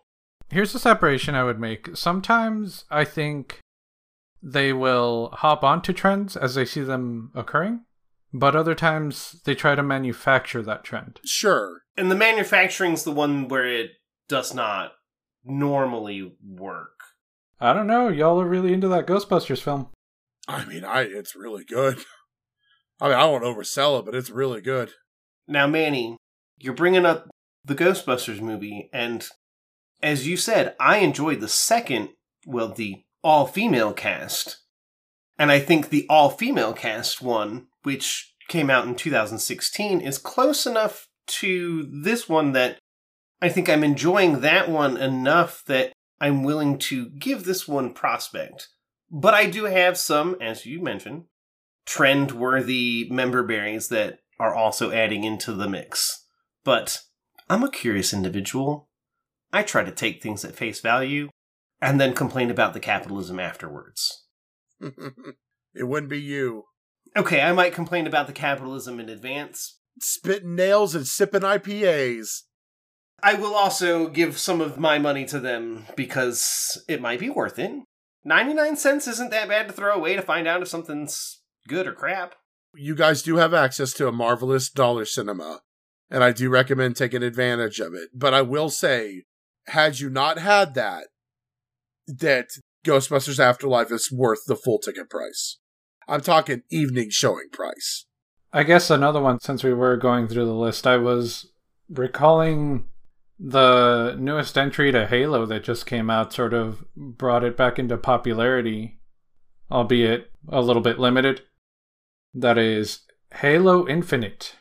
Here's 0.50 0.72
the 0.72 0.78
separation 0.78 1.34
I 1.34 1.44
would 1.44 1.58
make. 1.58 1.96
Sometimes 1.96 2.84
I 2.90 3.04
think 3.04 3.58
they 4.42 4.72
will 4.72 5.30
hop 5.32 5.64
onto 5.64 5.92
trends 5.92 6.36
as 6.36 6.54
they 6.54 6.64
see 6.64 6.82
them 6.82 7.30
occurring, 7.34 7.84
but 8.32 8.56
other 8.56 8.74
times 8.74 9.40
they 9.44 9.54
try 9.54 9.74
to 9.74 9.82
manufacture 9.82 10.62
that 10.62 10.84
trend. 10.84 11.20
sure. 11.24 11.82
And 11.96 12.10
the 12.10 12.16
manufacturing's 12.16 13.04
the 13.04 13.12
one 13.12 13.48
where 13.48 13.66
it 13.66 13.90
does 14.26 14.54
not 14.54 14.92
normally 15.44 16.34
work. 16.42 17.00
I 17.60 17.72
don't 17.74 17.86
know. 17.86 18.08
Y'all 18.08 18.40
are 18.40 18.48
really 18.48 18.72
into 18.72 18.88
that 18.88 19.06
Ghostbusters 19.06 19.60
film. 19.60 19.88
I 20.48 20.64
mean, 20.64 20.84
I 20.84 21.02
it's 21.02 21.36
really 21.36 21.64
good. 21.64 21.98
I 23.00 23.08
mean, 23.08 23.18
I 23.18 23.26
won't 23.26 23.44
oversell 23.44 23.98
it, 23.98 24.06
but 24.06 24.14
it's 24.14 24.30
really 24.30 24.60
good. 24.60 24.92
Now, 25.46 25.66
Manny, 25.66 26.16
you're 26.58 26.74
bringing 26.74 27.04
up 27.04 27.28
the 27.64 27.74
Ghostbusters 27.74 28.40
movie, 28.40 28.88
and 28.92 29.26
as 30.02 30.26
you 30.26 30.36
said, 30.36 30.74
I 30.80 30.98
enjoyed 30.98 31.40
the 31.40 31.48
second, 31.48 32.10
well, 32.46 32.68
the 32.68 33.02
all 33.22 33.46
female 33.46 33.92
cast. 33.92 34.58
And 35.38 35.50
I 35.50 35.60
think 35.60 35.88
the 35.88 36.06
all 36.08 36.30
female 36.30 36.72
cast 36.72 37.22
one, 37.22 37.66
which 37.82 38.34
came 38.48 38.70
out 38.70 38.86
in 38.86 38.94
2016, 38.94 40.00
is 40.00 40.18
close 40.18 40.66
enough 40.66 41.08
to 41.26 41.88
this 41.90 42.28
one 42.28 42.52
that 42.52 42.78
I 43.40 43.48
think 43.48 43.68
I'm 43.68 43.84
enjoying 43.84 44.40
that 44.40 44.68
one 44.68 44.96
enough 44.96 45.64
that 45.66 45.92
I'm 46.20 46.44
willing 46.44 46.78
to 46.78 47.08
give 47.10 47.44
this 47.44 47.66
one 47.66 47.92
prospect. 47.92 48.68
But 49.10 49.34
I 49.34 49.46
do 49.46 49.64
have 49.64 49.98
some, 49.98 50.36
as 50.40 50.64
you 50.64 50.80
mentioned, 50.80 51.24
trend 51.84 52.32
worthy 52.32 53.08
member 53.10 53.42
berries 53.42 53.88
that 53.88 54.20
are 54.38 54.54
also 54.54 54.90
adding 54.90 55.24
into 55.24 55.52
the 55.52 55.68
mix. 55.68 56.24
But 56.64 57.00
I'm 57.50 57.62
a 57.62 57.70
curious 57.70 58.12
individual. 58.12 58.88
I 59.52 59.62
try 59.62 59.84
to 59.84 59.90
take 59.90 60.22
things 60.22 60.44
at 60.44 60.56
face 60.56 60.80
value 60.80 61.28
and 61.80 62.00
then 62.00 62.14
complain 62.14 62.50
about 62.50 62.72
the 62.72 62.80
capitalism 62.80 63.40
afterwards. 63.40 64.24
it 64.80 65.84
wouldn't 65.88 66.10
be 66.10 66.20
you. 66.20 66.64
Okay, 67.16 67.40
I 67.40 67.52
might 67.52 67.74
complain 67.74 68.06
about 68.06 68.26
the 68.26 68.32
capitalism 68.32 68.98
in 68.98 69.08
advance. 69.08 69.78
Spitting 70.00 70.54
nails 70.54 70.94
and 70.94 71.06
sipping 71.06 71.42
IPAs. 71.42 72.42
I 73.22 73.34
will 73.34 73.54
also 73.54 74.08
give 74.08 74.38
some 74.38 74.60
of 74.60 74.78
my 74.78 74.98
money 74.98 75.24
to 75.26 75.38
them 75.38 75.86
because 75.94 76.82
it 76.88 77.00
might 77.00 77.20
be 77.20 77.30
worth 77.30 77.58
it. 77.58 77.72
99 78.24 78.76
cents 78.76 79.06
isn't 79.06 79.30
that 79.30 79.48
bad 79.48 79.68
to 79.68 79.72
throw 79.72 79.94
away 79.94 80.16
to 80.16 80.22
find 80.22 80.48
out 80.48 80.62
if 80.62 80.68
something's 80.68 81.40
good 81.68 81.86
or 81.86 81.92
crap. 81.92 82.34
You 82.74 82.94
guys 82.94 83.22
do 83.22 83.36
have 83.36 83.52
access 83.52 83.92
to 83.94 84.08
a 84.08 84.12
marvelous 84.12 84.70
dollar 84.70 85.04
cinema, 85.04 85.60
and 86.10 86.24
I 86.24 86.32
do 86.32 86.48
recommend 86.48 86.96
taking 86.96 87.22
advantage 87.22 87.80
of 87.80 87.94
it. 87.94 88.10
But 88.14 88.32
I 88.32 88.42
will 88.42 88.70
say, 88.70 89.24
had 89.66 90.00
you 90.00 90.08
not 90.08 90.38
had 90.38 90.74
that, 90.74 91.08
that 92.08 92.48
Ghostbusters 92.84 93.38
Afterlife 93.38 93.92
is 93.92 94.10
worth 94.10 94.44
the 94.46 94.56
full 94.56 94.78
ticket 94.78 95.10
price. 95.10 95.58
I'm 96.08 96.20
talking 96.20 96.62
evening 96.70 97.08
showing 97.10 97.48
price. 97.52 98.06
I 98.52 98.64
guess 98.64 98.90
another 98.90 99.20
one, 99.20 99.40
since 99.40 99.64
we 99.64 99.72
were 99.72 99.96
going 99.96 100.28
through 100.28 100.44
the 100.44 100.52
list, 100.52 100.86
I 100.86 100.98
was 100.98 101.50
recalling 101.88 102.84
the 103.38 104.14
newest 104.18 104.56
entry 104.58 104.92
to 104.92 105.06
Halo 105.06 105.46
that 105.46 105.64
just 105.64 105.86
came 105.86 106.10
out 106.10 106.32
sort 106.32 106.52
of 106.52 106.84
brought 106.94 107.44
it 107.44 107.56
back 107.56 107.78
into 107.78 107.96
popularity, 107.96 109.00
albeit 109.70 110.30
a 110.48 110.60
little 110.60 110.82
bit 110.82 110.98
limited. 110.98 111.42
That 112.34 112.58
is 112.58 113.00
Halo 113.34 113.88
Infinite. 113.88 114.56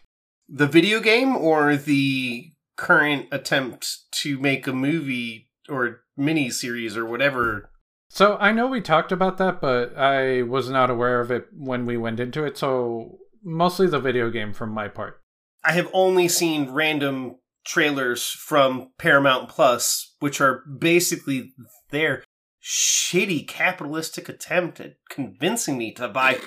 The 0.47 0.67
video 0.67 0.99
game 0.99 1.35
or 1.35 1.75
the 1.75 2.51
current 2.75 3.27
attempt 3.31 4.09
to 4.11 4.39
make 4.39 4.67
a 4.67 4.73
movie 4.73 5.49
or 5.69 6.01
mini 6.17 6.49
series 6.49 6.97
or 6.97 7.05
whatever. 7.05 7.70
So 8.13 8.35
I 8.41 8.51
know 8.51 8.67
we 8.67 8.81
talked 8.81 9.13
about 9.13 9.37
that, 9.37 9.61
but 9.61 9.97
I 9.97 10.41
was 10.41 10.69
not 10.69 10.89
aware 10.89 11.21
of 11.21 11.31
it 11.31 11.47
when 11.53 11.85
we 11.85 11.95
went 11.95 12.19
into 12.19 12.43
it. 12.43 12.57
So 12.57 13.19
mostly 13.41 13.87
the 13.87 14.01
video 14.01 14.29
game 14.29 14.51
from 14.51 14.71
my 14.71 14.89
part. 14.89 15.21
I 15.63 15.71
have 15.71 15.89
only 15.93 16.27
seen 16.27 16.71
random 16.71 17.37
trailers 17.65 18.27
from 18.27 18.89
Paramount 18.97 19.47
Plus, 19.47 20.13
which 20.19 20.41
are 20.41 20.61
basically 20.77 21.53
their 21.91 22.25
shitty 22.61 23.47
capitalistic 23.47 24.27
attempt 24.27 24.81
at 24.81 24.95
convincing 25.09 25.77
me 25.77 25.93
to 25.93 26.09
buy 26.09 26.37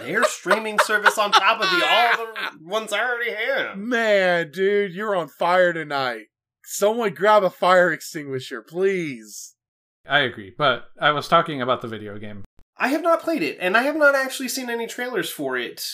their 0.00 0.22
streaming 0.22 0.78
service 0.78 1.18
on 1.18 1.32
top 1.32 1.60
of 1.60 1.68
the 1.68 1.84
all 1.84 2.26
the 2.26 2.64
ones 2.64 2.92
I 2.92 3.00
already 3.00 3.32
have. 3.32 3.76
Man, 3.76 4.52
dude, 4.52 4.94
you're 4.94 5.16
on 5.16 5.26
fire 5.26 5.72
tonight. 5.72 6.26
Someone 6.62 7.12
grab 7.12 7.42
a 7.42 7.50
fire 7.50 7.90
extinguisher, 7.90 8.62
please. 8.62 9.56
I 10.08 10.20
agree, 10.20 10.54
but 10.56 10.90
I 11.00 11.10
was 11.12 11.28
talking 11.28 11.60
about 11.60 11.82
the 11.82 11.88
video 11.88 12.18
game. 12.18 12.44
I 12.76 12.88
have 12.88 13.02
not 13.02 13.22
played 13.22 13.42
it, 13.42 13.58
and 13.60 13.76
I 13.76 13.82
have 13.82 13.96
not 13.96 14.14
actually 14.14 14.48
seen 14.48 14.70
any 14.70 14.86
trailers 14.86 15.30
for 15.30 15.56
it. 15.56 15.84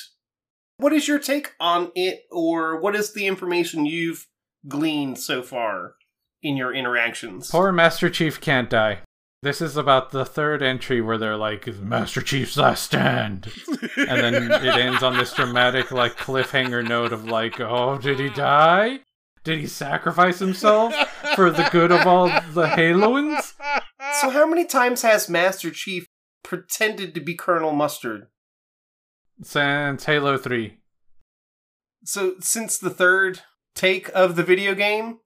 What 0.77 0.92
is 0.92 1.09
your 1.09 1.18
take 1.18 1.53
on 1.59 1.90
it, 1.94 2.24
or 2.31 2.81
what 2.81 2.94
is 2.94 3.12
the 3.12 3.27
information 3.27 3.87
you've 3.87 4.27
gleaned 4.68 5.18
so 5.18 5.42
far 5.42 5.94
in 6.42 6.57
your 6.57 6.74
interactions? 6.74 7.50
Poor 7.50 7.72
Master 7.72 8.11
Chief 8.11 8.40
can't 8.40 8.68
die. 8.68 9.00
This 9.42 9.61
is 9.61 9.77
about 9.77 10.11
the 10.11 10.24
third 10.24 10.62
entry 10.62 11.00
where 11.00 11.18
they're 11.18 11.37
like, 11.37 11.66
Master 11.79 12.22
Chief's 12.22 12.57
last 12.57 12.85
stand. 12.85 13.53
and 13.96 14.20
then 14.20 14.50
it 14.50 14.74
ends 14.74 15.03
on 15.03 15.18
this 15.18 15.35
dramatic, 15.35 15.90
like, 15.90 16.16
cliffhanger 16.16 16.87
note 16.87 17.12
of, 17.12 17.27
like, 17.27 17.61
oh, 17.61 17.98
did 17.98 18.18
he 18.18 18.31
die? 18.31 19.00
Did 19.44 19.61
he 19.61 19.66
sacrifice 19.66 20.38
himself 20.38 20.94
for 21.35 21.50
the 21.50 21.68
good 21.70 21.92
of 21.92 22.07
all 22.07 22.29
the 22.29 22.66
Haloans? 22.66 23.53
So, 24.20 24.31
how 24.31 24.46
many 24.46 24.64
times 24.64 25.03
has 25.03 25.29
Master 25.29 25.70
Chief 25.70 26.07
pretended 26.42 27.14
to 27.14 27.20
be 27.20 27.35
Colonel 27.35 27.72
Mustard? 27.72 28.29
Since 29.42 30.05
Halo 30.05 30.38
3. 30.38 30.79
So, 32.05 32.35
since 32.40 32.79
the 32.79 32.90
third 32.90 33.40
take 33.74 34.09
of 34.14 34.37
the 34.37 34.44
video 34.44 34.74
game, 34.74 35.18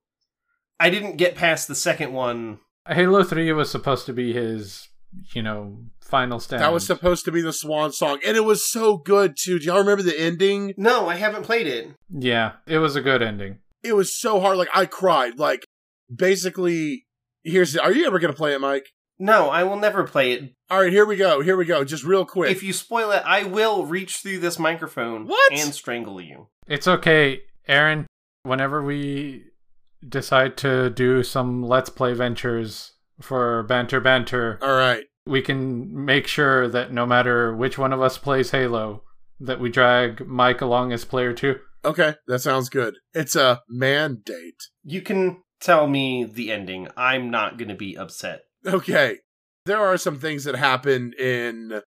I 0.80 0.90
didn't 0.90 1.16
get 1.16 1.34
past 1.34 1.68
the 1.68 1.74
second 1.74 2.12
one. 2.12 2.60
Halo 2.86 3.22
3 3.22 3.52
was 3.52 3.70
supposed 3.70 4.06
to 4.06 4.12
be 4.12 4.32
his, 4.32 4.88
you 5.34 5.42
know, 5.42 5.78
final 6.00 6.40
stand. 6.40 6.62
That 6.62 6.72
was 6.72 6.86
supposed 6.86 7.26
to 7.26 7.32
be 7.32 7.42
the 7.42 7.52
swan 7.52 7.92
song, 7.92 8.20
and 8.26 8.36
it 8.36 8.44
was 8.44 8.70
so 8.70 8.96
good 8.96 9.36
too. 9.38 9.58
Do 9.58 9.66
y'all 9.66 9.78
remember 9.78 10.02
the 10.02 10.18
ending? 10.18 10.72
No, 10.78 11.08
I 11.08 11.16
haven't 11.16 11.42
played 11.42 11.66
it. 11.66 11.88
Yeah, 12.08 12.52
it 12.66 12.78
was 12.78 12.96
a 12.96 13.02
good 13.02 13.22
ending. 13.22 13.58
It 13.82 13.94
was 13.94 14.18
so 14.18 14.40
hard. 14.40 14.56
Like 14.56 14.70
I 14.74 14.86
cried. 14.86 15.38
Like 15.38 15.64
basically, 16.14 17.04
here's. 17.44 17.72
The, 17.74 17.82
are 17.82 17.92
you 17.92 18.06
ever 18.06 18.18
gonna 18.18 18.32
play 18.32 18.54
it, 18.54 18.60
Mike? 18.60 18.86
No, 19.18 19.48
I 19.50 19.64
will 19.64 19.76
never 19.76 20.04
play 20.04 20.32
it. 20.32 20.54
All 20.70 20.80
right, 20.82 20.92
here 20.92 21.04
we 21.04 21.16
go. 21.16 21.40
Here 21.40 21.56
we 21.56 21.64
go. 21.64 21.84
Just 21.84 22.04
real 22.04 22.24
quick. 22.24 22.52
If 22.52 22.62
you 22.62 22.72
spoil 22.72 23.10
it, 23.10 23.22
I 23.26 23.42
will 23.44 23.84
reach 23.84 24.18
through 24.18 24.38
this 24.38 24.58
microphone 24.60 25.26
What? 25.26 25.52
and 25.52 25.74
strangle 25.74 26.20
you. 26.20 26.48
It's 26.68 26.86
okay, 26.86 27.40
Aaron. 27.66 28.06
Whenever 28.44 28.82
we 28.82 29.44
decide 30.08 30.56
to 30.58 30.90
do 30.90 31.24
some 31.24 31.62
Let's 31.64 31.90
Play 31.90 32.14
ventures 32.14 32.92
for 33.20 33.64
Banter 33.64 34.00
Banter, 34.00 34.58
All 34.62 34.76
right. 34.76 35.04
we 35.26 35.42
can 35.42 36.04
make 36.04 36.28
sure 36.28 36.68
that 36.68 36.92
no 36.92 37.04
matter 37.04 37.52
which 37.56 37.76
one 37.76 37.92
of 37.92 38.00
us 38.00 38.16
plays 38.18 38.52
Halo, 38.52 39.02
that 39.40 39.58
we 39.58 39.68
drag 39.68 40.24
Mike 40.26 40.60
along 40.60 40.92
as 40.92 41.04
player 41.04 41.32
two. 41.32 41.58
Okay, 41.84 42.14
that 42.28 42.38
sounds 42.40 42.68
good. 42.68 42.94
It's 43.14 43.34
a 43.34 43.62
mandate. 43.68 44.62
You 44.84 45.02
can 45.02 45.42
tell 45.60 45.86
me 45.86 46.24
the 46.24 46.50
ending. 46.50 46.88
I'm 46.96 47.30
not 47.30 47.58
going 47.58 47.68
to 47.68 47.74
be 47.74 47.96
upset. 47.96 48.42
Okay. 48.66 49.18
There 49.66 49.80
are 49.80 49.96
some 49.96 50.18
things 50.18 50.44
that 50.44 50.56
happen 50.56 51.12
in 51.18 51.82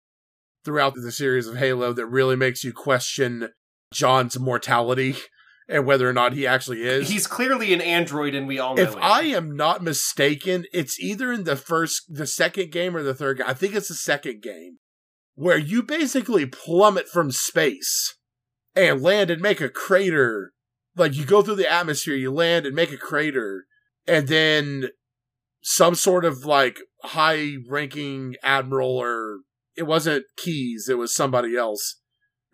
throughout 0.65 0.95
the 0.95 1.13
series 1.13 1.47
of 1.47 1.57
Halo 1.57 1.93
that 1.93 2.07
really 2.07 2.37
makes 2.37 2.65
you 2.65 2.73
question 2.73 3.51
John's 3.93 4.39
mortality 4.39 5.17
and 5.69 5.87
whether 5.87 6.09
or 6.09 6.13
not 6.13 6.33
he 6.33 6.47
actually 6.47 6.83
is. 6.83 7.09
He's 7.09 7.27
clearly 7.27 7.73
an 7.73 7.81
android, 7.81 8.35
and 8.35 8.47
we 8.47 8.59
all 8.59 8.75
know 8.75 8.83
if 8.83 8.93
it. 8.93 8.99
I 9.01 9.23
am 9.25 9.57
not 9.57 9.83
mistaken, 9.83 10.65
it's 10.73 10.99
either 11.01 11.33
in 11.33 11.45
the 11.45 11.57
first, 11.57 12.05
the 12.09 12.27
second 12.27 12.73
game 12.73 12.97
or 12.97 13.03
the 13.03 13.15
third 13.15 13.39
game. 13.39 13.47
I 13.49 13.55
think 13.55 13.75
it's 13.75 13.89
the 13.89 13.95
second 13.95 14.43
game 14.43 14.79
where 15.35 15.59
you 15.59 15.83
basically 15.83 16.47
plummet 16.47 17.09
from 17.09 17.31
space 17.31 18.17
and 18.75 19.03
land 19.03 19.31
and 19.31 19.41
make 19.41 19.61
a 19.61 19.69
crater. 19.69 20.53
Like 20.97 21.15
you 21.15 21.25
go 21.25 21.43
through 21.43 21.57
the 21.57 21.71
atmosphere, 21.71 22.15
you 22.15 22.33
land 22.33 22.67
and 22.67 22.75
make 22.75 22.93
a 22.93 22.97
crater, 22.97 23.67
and 24.07 24.29
then 24.29 24.89
some 25.63 25.95
sort 25.95 26.25
of 26.25 26.45
like 26.45 26.79
high 27.03 27.57
ranking 27.69 28.37
admiral 28.43 28.97
or 28.97 29.41
it 29.77 29.83
wasn't 29.83 30.25
Keyes, 30.37 30.89
it 30.89 30.97
was 30.97 31.15
somebody 31.15 31.57
else. 31.57 32.01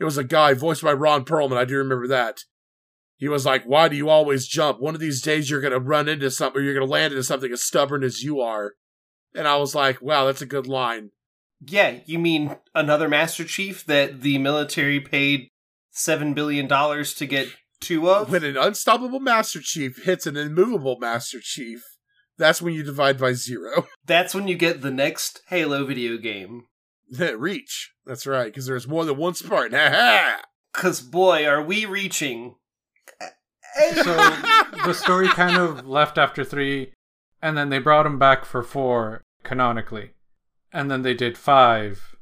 It 0.00 0.04
was 0.04 0.18
a 0.18 0.24
guy 0.24 0.54
voiced 0.54 0.82
by 0.82 0.92
Ron 0.92 1.24
Perlman. 1.24 1.56
I 1.56 1.64
do 1.64 1.76
remember 1.76 2.08
that. 2.08 2.40
He 3.16 3.28
was 3.28 3.46
like, 3.46 3.62
Why 3.64 3.86
do 3.88 3.94
you 3.94 4.08
always 4.08 4.48
jump? 4.48 4.80
One 4.80 4.94
of 4.94 5.00
these 5.00 5.22
days 5.22 5.48
you're 5.48 5.60
going 5.60 5.72
to 5.72 5.78
run 5.78 6.08
into 6.08 6.30
something 6.30 6.60
or 6.60 6.64
you're 6.64 6.74
going 6.74 6.86
to 6.86 6.90
land 6.92 7.12
into 7.12 7.22
something 7.22 7.52
as 7.52 7.62
stubborn 7.62 8.02
as 8.02 8.22
you 8.22 8.40
are. 8.40 8.72
And 9.34 9.46
I 9.46 9.56
was 9.56 9.74
like, 9.76 10.02
Wow, 10.02 10.24
that's 10.24 10.42
a 10.42 10.46
good 10.46 10.66
line. 10.66 11.10
yeah, 11.64 12.00
you 12.04 12.18
mean 12.18 12.56
another 12.74 13.08
Master 13.08 13.44
Chief 13.44 13.84
that 13.86 14.22
the 14.22 14.38
military 14.38 14.98
paid 14.98 15.48
$7 15.94 16.34
billion 16.34 16.66
to 16.66 17.26
get 17.26 17.48
two 17.82 18.08
of? 18.08 18.30
When 18.30 18.44
an 18.44 18.56
unstoppable 18.56 19.20
Master 19.20 19.60
Chief 19.60 20.04
hits 20.04 20.26
an 20.26 20.36
immovable 20.36 20.96
Master 20.98 21.38
Chief, 21.40 21.82
that's 22.38 22.62
when 22.62 22.74
you 22.74 22.82
divide 22.82 23.18
by 23.18 23.34
zero. 23.34 23.86
That's 24.06 24.34
when 24.34 24.48
you 24.48 24.56
get 24.56 24.80
the 24.80 24.90
next 24.90 25.42
Halo 25.48 25.84
video 25.84 26.16
game. 26.16 26.64
That 27.10 27.38
reach. 27.38 27.92
That's 28.06 28.26
right, 28.26 28.46
because 28.46 28.66
there's 28.66 28.88
more 28.88 29.04
than 29.04 29.16
one 29.18 29.34
Spartan. 29.34 29.78
Ha 29.78 29.90
ha! 29.90 30.40
Because, 30.72 31.02
boy, 31.02 31.46
are 31.46 31.62
we 31.62 31.84
reaching. 31.84 32.54
So 33.94 34.16
the 34.84 34.94
story 34.94 35.28
kind 35.28 35.56
of 35.56 35.86
left 35.86 36.18
after 36.18 36.42
three, 36.44 36.92
and 37.40 37.56
then 37.56 37.68
they 37.68 37.78
brought 37.78 38.06
him 38.06 38.18
back 38.18 38.44
for 38.44 38.62
four 38.62 39.22
canonically, 39.44 40.12
and 40.72 40.90
then 40.90 41.02
they 41.02 41.14
did 41.14 41.38
five, 41.38 42.16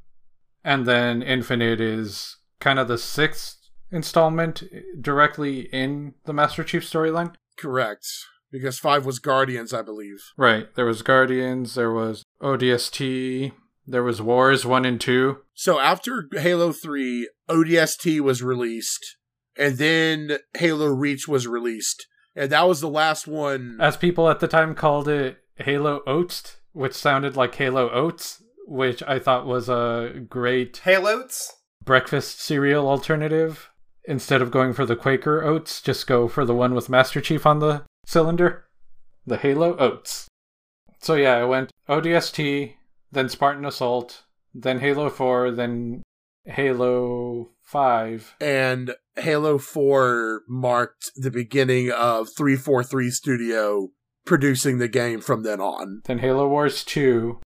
and 0.65 0.87
then 0.87 1.23
Infinite 1.23 1.81
is 1.81 2.37
kind 2.61 2.79
of 2.79 2.89
the 2.89 2.99
sixth 2.99 3.60
installment 3.91 4.63
directly 5.01 5.61
in 5.73 6.15
the 6.25 6.33
Master 6.33 6.65
Chief 6.65 6.83
storyline. 6.83 7.35
Correct. 7.57 8.07
Because 8.53 8.79
five 8.79 9.07
was 9.07 9.19
Guardians, 9.19 9.73
I 9.73 9.83
believe. 9.83 10.19
Right. 10.37 10.75
There 10.75 10.87
was 10.87 11.03
Guardians. 11.03 11.75
There 11.75 11.93
was 11.93 12.25
ODST. 12.43 13.53
There 13.87 14.03
was 14.03 14.23
Wars 14.23 14.67
1 14.67 14.85
and 14.85 15.01
2. 15.01 15.39
So 15.55 15.81
after 15.81 16.29
Halo 16.33 16.73
3, 16.73 17.29
ODST 17.49 18.21
was 18.21 18.43
released, 18.43 19.17
and 19.57 19.79
then 19.79 20.39
Halo 20.55 20.87
Reach 20.87 21.27
was 21.27 21.47
released. 21.47 22.07
And 22.37 22.51
that 22.51 22.69
was 22.69 22.81
the 22.81 22.89
last 22.89 23.27
one. 23.27 23.79
As 23.81 23.97
people 23.97 24.29
at 24.29 24.41
the 24.41 24.49
time 24.49 24.75
called 24.75 25.09
it 25.09 25.39
Halo 25.57 26.03
Oats, 26.07 26.59
which 26.73 26.95
sounded 26.95 27.37
like 27.37 27.55
Halo 27.57 27.91
Oats, 27.91 28.43
which 28.67 29.03
I 29.03 29.19
thought 29.19 29.47
was 29.47 29.69
a 29.69 30.25
great 30.29 30.81
Halo 30.85 31.23
Oats? 31.23 31.53
breakfast 31.85 32.41
cereal 32.41 32.89
alternative. 32.89 33.70
Instead 34.05 34.43
of 34.43 34.51
going 34.51 34.73
for 34.73 34.87
the 34.87 34.97
Quaker 34.97 35.43
Oats, 35.43 35.83
just 35.83 36.07
go 36.07 36.27
for 36.27 36.45
the 36.45 36.55
one 36.55 36.75
with 36.75 36.89
Master 36.89 37.21
Chief 37.21 37.47
on 37.47 37.59
the 37.59 37.85
cylinder. 38.07 38.65
The 39.27 39.37
Halo 39.37 39.77
Oats. 39.77 40.27
So 41.01 41.15
yeah, 41.15 41.37
I 41.37 41.45
went 41.45 41.71
ODST, 41.89 42.75
then 43.13 43.29
Spartan 43.29 43.65
Assault, 43.65 44.25
then 44.55 44.81
Halo 44.81 45.11
4, 45.11 45.51
then 45.53 46.03
Halo 46.45 47.51
5. 47.63 48.37
and 48.41 48.95
Halo 49.17 49.59
4 49.59 50.43
marked 50.49 51.13
the 51.15 51.31
beginning 51.31 51.91
of 51.91 52.29
343 52.37 53.11
Studio 53.11 53.89
producing 54.25 54.79
the 54.79 54.89
game 54.89 55.21
from 55.21 55.43
then 55.43 55.61
on. 55.61 56.03
Then 56.05 56.19
Halo 56.19 56.49
Wars 56.49 56.85
2. 56.85 57.41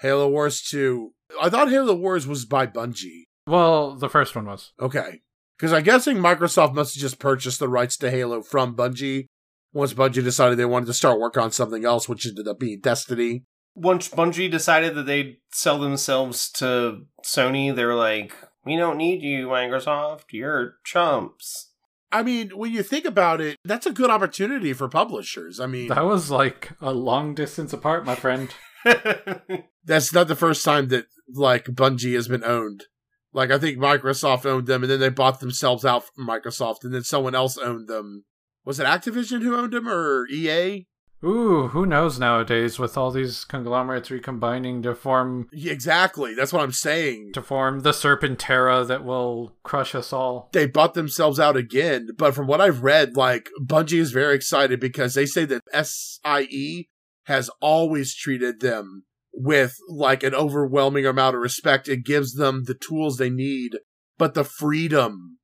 Halo 0.00 0.28
Wars 0.28 0.62
2. 0.62 1.12
I 1.40 1.48
thought 1.48 1.70
Halo 1.70 1.94
Wars 1.94 2.26
was 2.26 2.44
by 2.44 2.66
Bungie. 2.66 3.24
Well, 3.46 3.96
the 3.96 4.08
first 4.08 4.34
one 4.34 4.46
was. 4.46 4.72
Okay. 4.80 5.20
Because 5.60 5.74
I'm 5.74 5.82
guessing 5.82 6.16
Microsoft 6.16 6.72
must 6.72 6.94
have 6.94 7.02
just 7.02 7.18
purchased 7.18 7.58
the 7.58 7.68
rights 7.68 7.98
to 7.98 8.10
Halo 8.10 8.40
from 8.40 8.74
Bungie 8.74 9.26
once 9.74 9.92
Bungie 9.92 10.24
decided 10.24 10.58
they 10.58 10.64
wanted 10.64 10.86
to 10.86 10.94
start 10.94 11.20
work 11.20 11.36
on 11.36 11.52
something 11.52 11.84
else, 11.84 12.08
which 12.08 12.26
ended 12.26 12.48
up 12.48 12.58
being 12.58 12.80
Destiny. 12.80 13.44
Once 13.74 14.08
Bungie 14.08 14.50
decided 14.50 14.94
that 14.94 15.04
they'd 15.04 15.36
sell 15.52 15.78
themselves 15.78 16.50
to 16.52 17.02
Sony, 17.22 17.74
they 17.74 17.84
were 17.84 17.94
like, 17.94 18.32
we 18.64 18.76
don't 18.76 18.96
need 18.96 19.20
you, 19.20 19.48
Microsoft. 19.48 20.32
You're 20.32 20.76
chumps. 20.82 21.72
I 22.10 22.22
mean, 22.22 22.56
when 22.56 22.72
you 22.72 22.82
think 22.82 23.04
about 23.04 23.42
it, 23.42 23.58
that's 23.62 23.84
a 23.84 23.92
good 23.92 24.08
opportunity 24.08 24.72
for 24.72 24.88
publishers. 24.88 25.60
I 25.60 25.66
mean, 25.66 25.88
That 25.88 26.06
was 26.06 26.30
like 26.30 26.70
a 26.80 26.94
long 26.94 27.34
distance 27.34 27.74
apart, 27.74 28.06
my 28.06 28.14
friend. 28.14 28.48
that's 29.84 30.14
not 30.14 30.26
the 30.26 30.36
first 30.36 30.64
time 30.64 30.88
that 30.88 31.04
like 31.30 31.66
Bungie 31.66 32.14
has 32.14 32.28
been 32.28 32.44
owned. 32.44 32.84
Like 33.32 33.50
I 33.50 33.58
think 33.58 33.78
Microsoft 33.78 34.46
owned 34.46 34.66
them, 34.66 34.82
and 34.82 34.90
then 34.90 35.00
they 35.00 35.08
bought 35.08 35.40
themselves 35.40 35.84
out 35.84 36.04
from 36.06 36.26
Microsoft, 36.26 36.84
and 36.84 36.92
then 36.92 37.04
someone 37.04 37.34
else 37.34 37.56
owned 37.56 37.88
them. 37.88 38.24
Was 38.64 38.80
it 38.80 38.86
Activision 38.86 39.42
who 39.42 39.56
owned 39.56 39.72
them, 39.72 39.88
or 39.88 40.26
EA? 40.28 40.86
Ooh, 41.22 41.68
who 41.68 41.84
knows 41.84 42.18
nowadays 42.18 42.78
with 42.78 42.96
all 42.96 43.10
these 43.10 43.44
conglomerates 43.44 44.10
recombining 44.10 44.82
to 44.82 44.94
form 44.94 45.48
exactly. 45.52 46.34
That's 46.34 46.52
what 46.52 46.62
I'm 46.62 46.72
saying. 46.72 47.32
to 47.34 47.42
form 47.42 47.80
the 47.80 47.90
Serpentera 47.90 48.86
that 48.86 49.04
will 49.04 49.54
crush 49.62 49.94
us 49.94 50.14
all. 50.14 50.48
They 50.52 50.66
bought 50.66 50.94
themselves 50.94 51.38
out 51.38 51.56
again, 51.56 52.08
but 52.16 52.34
from 52.34 52.46
what 52.46 52.60
I've 52.62 52.82
read, 52.82 53.16
like 53.16 53.50
Bungie 53.60 53.98
is 53.98 54.12
very 54.12 54.34
excited 54.34 54.80
because 54.80 55.12
they 55.12 55.26
say 55.26 55.44
that 55.44 55.62
SIE 55.72 56.88
has 57.24 57.50
always 57.60 58.14
treated 58.14 58.60
them 58.60 59.04
with 59.32 59.76
like 59.88 60.22
an 60.22 60.34
overwhelming 60.34 61.06
amount 61.06 61.36
of 61.36 61.42
respect. 61.42 61.88
It 61.88 62.04
gives 62.04 62.34
them 62.34 62.64
the 62.64 62.74
tools 62.74 63.16
they 63.16 63.30
need, 63.30 63.78
but 64.18 64.34
the 64.34 64.44
freedom 64.44 65.38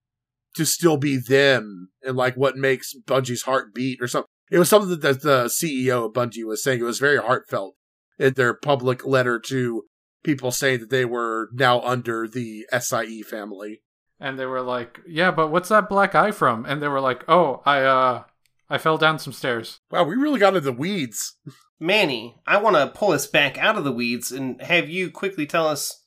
to 0.55 0.64
still 0.64 0.96
be 0.96 1.16
them 1.16 1.90
and 2.03 2.16
like 2.16 2.37
what 2.37 2.57
makes 2.57 2.94
Bungie's 3.07 3.42
heart 3.42 3.75
beat 3.75 3.99
or 4.01 4.09
something. 4.09 4.29
It 4.51 4.59
was 4.59 4.68
something 4.68 5.01
that 5.01 5.22
the 5.22 5.44
CEO 5.46 6.07
of 6.07 6.12
Bungie 6.12 6.46
was 6.46 6.62
saying. 6.62 6.81
It 6.81 6.85
was 6.85 6.99
very 6.99 7.18
heartfelt 7.18 7.75
in 8.18 8.35
their 8.35 8.55
public 8.55 9.05
letter 9.05 9.38
to 9.40 9.85
people 10.22 10.51
saying 10.51 10.81
that 10.81 10.90
they 10.90 11.05
were 11.05 11.49
now 11.53 11.81
under 11.83 12.27
the 12.27 12.66
SIE 12.72 13.22
family. 13.22 13.83
And 14.18 14.38
they 14.38 14.46
were 14.46 14.62
like, 14.62 15.01
"Yeah, 15.07 15.31
but 15.31 15.49
what's 15.49 15.68
that 15.68 15.90
black 15.90 16.14
eye 16.14 16.31
from?" 16.31 16.64
And 16.64 16.81
they 16.81 16.88
were 16.88 17.01
like, 17.01 17.25
"Oh, 17.29 17.62
I 17.66 17.83
uh 17.83 18.22
I 18.68 18.79
fell 18.79 18.98
down 18.98 19.18
some 19.18 19.33
stairs." 19.33 19.81
Wow, 19.90 20.05
we 20.05 20.16
really 20.16 20.40
got 20.40 20.57
into 20.57 20.61
the 20.61 20.72
weeds. 20.72 21.37
Manny, 21.79 22.37
I 22.46 22.57
want 22.57 22.76
to 22.76 22.98
pull 22.98 23.12
us 23.12 23.26
back 23.26 23.59
out 23.59 23.76
of 23.76 23.85
the 23.85 23.92
weeds 23.92 24.33
and 24.33 24.61
have 24.62 24.88
you 24.88 25.11
quickly 25.11 25.46
tell 25.46 25.66
us 25.66 26.05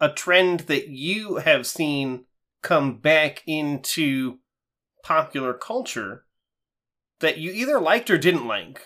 a 0.00 0.10
trend 0.10 0.60
that 0.60 0.88
you 0.88 1.36
have 1.36 1.66
seen 1.66 2.26
come 2.62 2.98
back 2.98 3.42
into 3.46 4.38
popular 5.02 5.54
culture 5.54 6.24
that 7.20 7.38
you 7.38 7.52
either 7.52 7.80
liked 7.80 8.10
or 8.10 8.18
didn't 8.18 8.46
like. 8.46 8.82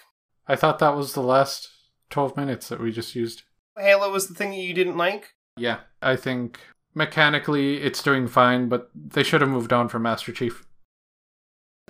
I 0.47 0.57
thought 0.57 0.79
that 0.79 0.97
was 0.97 1.15
the 1.15 1.23
last 1.23 1.69
12 2.11 2.37
minutes 2.37 2.69
that 2.69 2.81
we 2.81 2.93
just 2.93 3.15
used. 3.15 3.43
Halo 3.77 4.13
was 4.13 4.29
the 4.29 4.35
thing 4.35 4.51
that 4.51 4.57
you 4.57 4.75
didn't 4.75 4.97
like? 4.97 5.35
Yeah, 5.57 5.81
I 6.03 6.17
think 6.17 6.61
mechanically 6.95 7.79
it's 7.79 8.03
doing 8.03 8.29
fine, 8.29 8.69
but 8.69 8.91
they 8.95 9.23
should 9.23 9.41
have 9.41 9.51
moved 9.51 9.73
on 9.73 9.89
from 9.89 10.03
Master 10.03 10.33
Chief. 10.33 10.65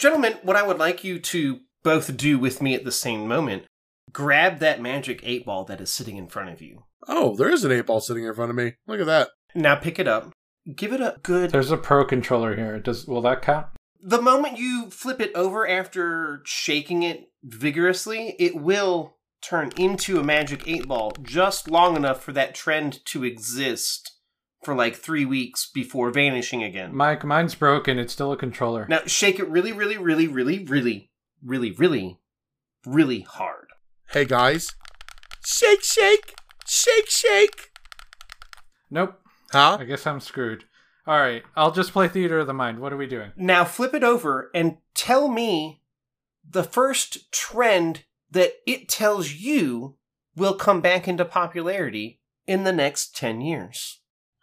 Gentlemen, 0.00 0.38
what 0.40 0.56
I 0.56 0.62
would 0.62 0.78
like 0.78 1.04
you 1.04 1.18
to 1.18 1.60
both 1.82 2.16
do 2.16 2.38
with 2.38 2.62
me 2.62 2.74
at 2.74 2.84
the 2.84 2.90
same 2.90 3.28
moment 3.28 3.64
grab 4.14 4.58
that 4.60 4.80
magic 4.80 5.20
eight 5.22 5.44
ball 5.44 5.62
that 5.64 5.78
is 5.78 5.92
sitting 5.92 6.16
in 6.16 6.26
front 6.26 6.48
of 6.48 6.62
you. 6.62 6.84
Oh, 7.06 7.36
there 7.36 7.50
is 7.50 7.64
an 7.64 7.70
eight 7.70 7.84
ball 7.84 8.00
sitting 8.00 8.24
in 8.24 8.34
front 8.34 8.48
of 8.48 8.56
me. 8.56 8.76
Look 8.86 8.98
at 8.98 9.06
that. 9.06 9.28
Now 9.54 9.76
pick 9.76 9.98
it 9.98 10.08
up. 10.08 10.32
Give 10.74 10.94
it 10.94 11.02
a 11.02 11.16
good. 11.22 11.50
There's 11.50 11.70
a 11.70 11.76
pro 11.76 12.06
controller 12.06 12.56
here. 12.56 12.80
Does 12.80 13.06
will 13.06 13.20
that 13.20 13.42
count? 13.42 13.66
The 14.02 14.22
moment 14.22 14.56
you 14.56 14.88
flip 14.88 15.20
it 15.20 15.32
over 15.34 15.68
after 15.68 16.40
shaking 16.46 17.02
it 17.02 17.30
vigorously, 17.44 18.36
it 18.38 18.56
will 18.56 19.18
turn 19.42 19.70
into 19.76 20.18
a 20.18 20.24
magic 20.24 20.66
eight 20.66 20.88
ball 20.88 21.12
just 21.22 21.70
long 21.70 21.94
enough 21.94 22.22
for 22.22 22.32
that 22.32 22.54
trend 22.54 23.04
to 23.04 23.22
exist 23.22 24.12
for 24.62 24.74
like 24.74 24.94
three 24.94 25.24
weeks 25.24 25.70
before 25.72 26.10
vanishing 26.10 26.62
again. 26.62 26.94
Mike, 26.94 27.24
mine's 27.24 27.54
broken. 27.54 27.98
It's 27.98 28.12
still 28.12 28.32
a 28.32 28.36
controller. 28.36 28.86
Now 28.88 29.00
shake 29.06 29.38
it 29.38 29.48
really, 29.48 29.72
really, 29.72 29.96
really, 29.96 30.28
really, 30.28 30.64
really, 30.64 31.10
really, 31.42 31.72
really, 31.72 32.18
really 32.84 33.20
hard. 33.20 33.68
Hey 34.10 34.24
guys. 34.24 34.74
Shake, 35.44 35.82
shake, 35.82 36.34
shake, 36.66 37.08
shake. 37.08 37.70
Nope. 38.90 39.20
Huh? 39.52 39.78
I 39.80 39.84
guess 39.84 40.06
I'm 40.06 40.20
screwed. 40.20 40.64
All 41.06 41.18
right, 41.18 41.42
I'll 41.56 41.72
just 41.72 41.92
play 41.92 42.08
Theater 42.08 42.38
of 42.38 42.46
the 42.46 42.52
Mind. 42.52 42.78
What 42.78 42.92
are 42.92 42.96
we 42.96 43.06
doing? 43.06 43.32
Now 43.36 43.64
flip 43.64 43.94
it 43.94 44.04
over 44.04 44.50
and 44.54 44.76
tell 44.94 45.28
me 45.28 45.82
the 46.48 46.62
first 46.62 47.32
trend 47.32 48.04
that 48.30 48.52
it 48.66 48.88
tells 48.88 49.32
you 49.32 49.96
will 50.36 50.54
come 50.54 50.80
back 50.80 51.08
into 51.08 51.24
popularity 51.24 52.20
in 52.46 52.64
the 52.64 52.72
next 52.72 53.16
10 53.16 53.40
years. 53.40 53.99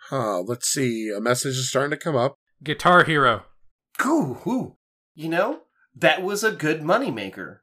Huh, 0.09 0.41
let's 0.41 0.69
see. 0.69 1.11
A 1.15 1.19
message 1.19 1.57
is 1.57 1.69
starting 1.69 1.91
to 1.91 1.97
come 1.97 2.15
up. 2.15 2.35
Guitar 2.63 3.03
Hero. 3.03 3.43
Ooh, 4.05 4.37
ooh. 4.47 4.75
You 5.15 5.29
know, 5.29 5.61
that 5.95 6.21
was 6.21 6.43
a 6.43 6.51
good 6.51 6.81
moneymaker. 6.81 7.59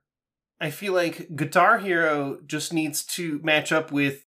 I 0.61 0.71
feel 0.71 0.93
like 0.93 1.37
Guitar 1.37 1.79
Hero 1.79 2.39
just 2.47 2.73
needs 2.73 3.05
to 3.07 3.41
match 3.43 3.73
up 3.73 3.91
with, 3.91 4.25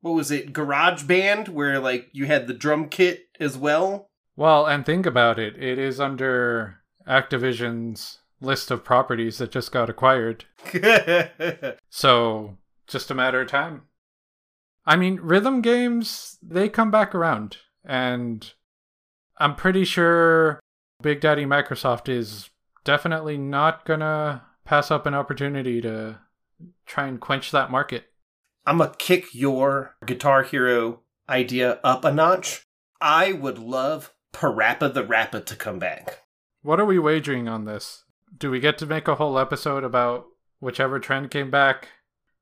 what 0.00 0.12
was 0.12 0.30
it, 0.30 0.52
Garage 0.52 1.04
Band, 1.04 1.48
where 1.48 1.78
like 1.78 2.08
you 2.12 2.26
had 2.26 2.46
the 2.46 2.54
drum 2.54 2.88
kit 2.88 3.26
as 3.38 3.56
well. 3.56 4.08
Well, 4.36 4.66
and 4.66 4.84
think 4.84 5.06
about 5.06 5.38
it. 5.38 5.62
It 5.62 5.78
is 5.78 6.00
under 6.00 6.80
Activision's 7.06 8.18
list 8.40 8.70
of 8.70 8.84
properties 8.84 9.38
that 9.38 9.52
just 9.52 9.72
got 9.72 9.90
acquired. 9.90 10.44
So, 11.92 12.56
just 12.86 13.10
a 13.10 13.14
matter 13.14 13.42
of 13.42 13.48
time. 13.48 13.82
I 14.86 14.96
mean, 14.96 15.20
rhythm 15.20 15.60
games, 15.60 16.38
they 16.42 16.68
come 16.68 16.90
back 16.90 17.14
around. 17.14 17.58
And 17.84 18.52
I'm 19.38 19.54
pretty 19.54 19.84
sure 19.84 20.60
Big 21.02 21.20
Daddy 21.20 21.44
Microsoft 21.44 22.08
is 22.08 22.50
definitely 22.84 23.38
not 23.38 23.84
gonna 23.84 24.42
pass 24.64 24.90
up 24.90 25.06
an 25.06 25.14
opportunity 25.14 25.80
to 25.80 26.18
try 26.86 27.06
and 27.06 27.20
quench 27.20 27.50
that 27.50 27.70
market. 27.70 28.04
I'm 28.66 28.78
gonna 28.78 28.94
kick 28.98 29.34
your 29.34 29.96
Guitar 30.04 30.42
Hero 30.42 31.00
idea 31.28 31.80
up 31.82 32.04
a 32.04 32.12
notch. 32.12 32.64
I 33.00 33.32
would 33.32 33.58
love 33.58 34.12
PaRappa 34.32 34.92
the 34.92 35.04
Rapper 35.04 35.40
to 35.40 35.56
come 35.56 35.78
back. 35.78 36.20
What 36.62 36.78
are 36.78 36.84
we 36.84 36.98
wagering 36.98 37.48
on 37.48 37.64
this? 37.64 38.04
Do 38.36 38.50
we 38.50 38.60
get 38.60 38.78
to 38.78 38.86
make 38.86 39.08
a 39.08 39.14
whole 39.14 39.38
episode 39.38 39.82
about 39.82 40.26
whichever 40.60 41.00
trend 41.00 41.30
came 41.30 41.50
back 41.50 41.88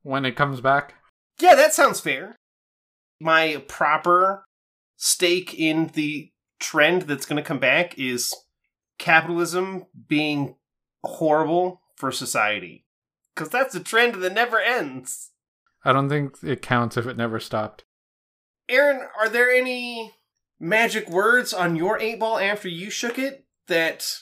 when 0.03 0.25
it 0.25 0.37
comes 0.37 0.61
back? 0.61 0.95
Yeah, 1.41 1.55
that 1.55 1.75
sounds 1.75 2.01
fair. 2.01 2.37
My 3.21 3.63
proper 3.69 4.45
stake 4.97 5.55
in 5.55 5.89
the 5.95 6.33
trend 6.59 7.03
that's 7.03 7.27
going 7.27 7.43
to 7.43 7.47
come 7.47 7.59
back 7.59 7.99
is 7.99 8.35
capitalism 8.99 9.87
being 10.09 10.57
horrible 11.05 11.81
for 11.97 12.11
society. 12.11 12.85
Because 13.35 13.51
that's 13.51 13.75
a 13.75 13.81
trend 13.81 14.17
that 14.17 14.33
never 14.33 14.59
ends. 14.59 15.31
I 15.85 15.93
don't 15.93 16.09
think 16.09 16.37
it 16.43 16.63
counts 16.63 16.97
if 16.97 17.07
it 17.07 17.17
never 17.17 17.39
stopped. 17.39 17.85
Aaron, 18.69 19.09
are 19.19 19.29
there 19.29 19.51
any 19.51 20.13
magic 20.61 21.09
words 21.09 21.53
on 21.55 21.77
your 21.77 21.99
eight 21.99 22.19
ball 22.19 22.39
after 22.39 22.69
you 22.69 22.91
shook 22.91 23.19
it 23.19 23.47
that 23.69 24.19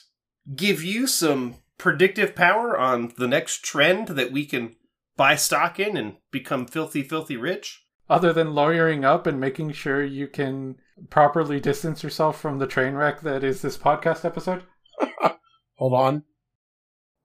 give 0.55 0.83
you 0.83 1.07
some 1.07 1.55
predictive 1.77 2.35
power 2.35 2.77
on 2.77 3.13
the 3.17 3.27
next 3.27 3.63
trend 3.63 4.09
that 4.09 4.31
we 4.31 4.45
can 4.45 4.75
buy 5.17 5.35
stock 5.35 5.79
in 5.79 5.97
and 5.97 6.17
become 6.31 6.65
filthy, 6.65 7.03
filthy 7.03 7.35
rich? 7.35 7.87
other 8.09 8.33
than 8.33 8.55
lawyering 8.55 9.03
up 9.03 9.27
and 9.27 9.39
making 9.39 9.71
sure 9.71 10.03
you 10.03 10.27
can 10.27 10.75
properly 11.09 11.59
distance 11.59 12.03
yourself 12.03 12.39
from 12.39 12.59
the 12.59 12.67
train 12.67 12.93
wreck 12.93 13.21
that 13.21 13.43
is 13.43 13.61
this 13.61 13.77
podcast 13.77 14.23
episode? 14.23 14.63
Hold 15.75 15.93
on. 15.93 16.23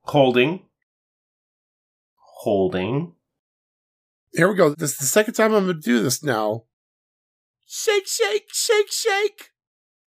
Holding. 0.03 0.63
Holding. 2.17 3.15
Here 4.33 4.49
we 4.49 4.57
go. 4.57 4.75
This 4.75 4.93
is 4.93 4.99
the 4.99 5.07
second 5.07 5.35
time 5.35 5.55
I'm 5.55 5.65
going 5.65 5.77
to 5.77 5.81
do 5.81 6.03
this 6.03 6.23
now. 6.23 6.65
Shake, 7.67 8.07
shake, 8.07 8.49
shake, 8.53 8.91
shake. 8.91 9.51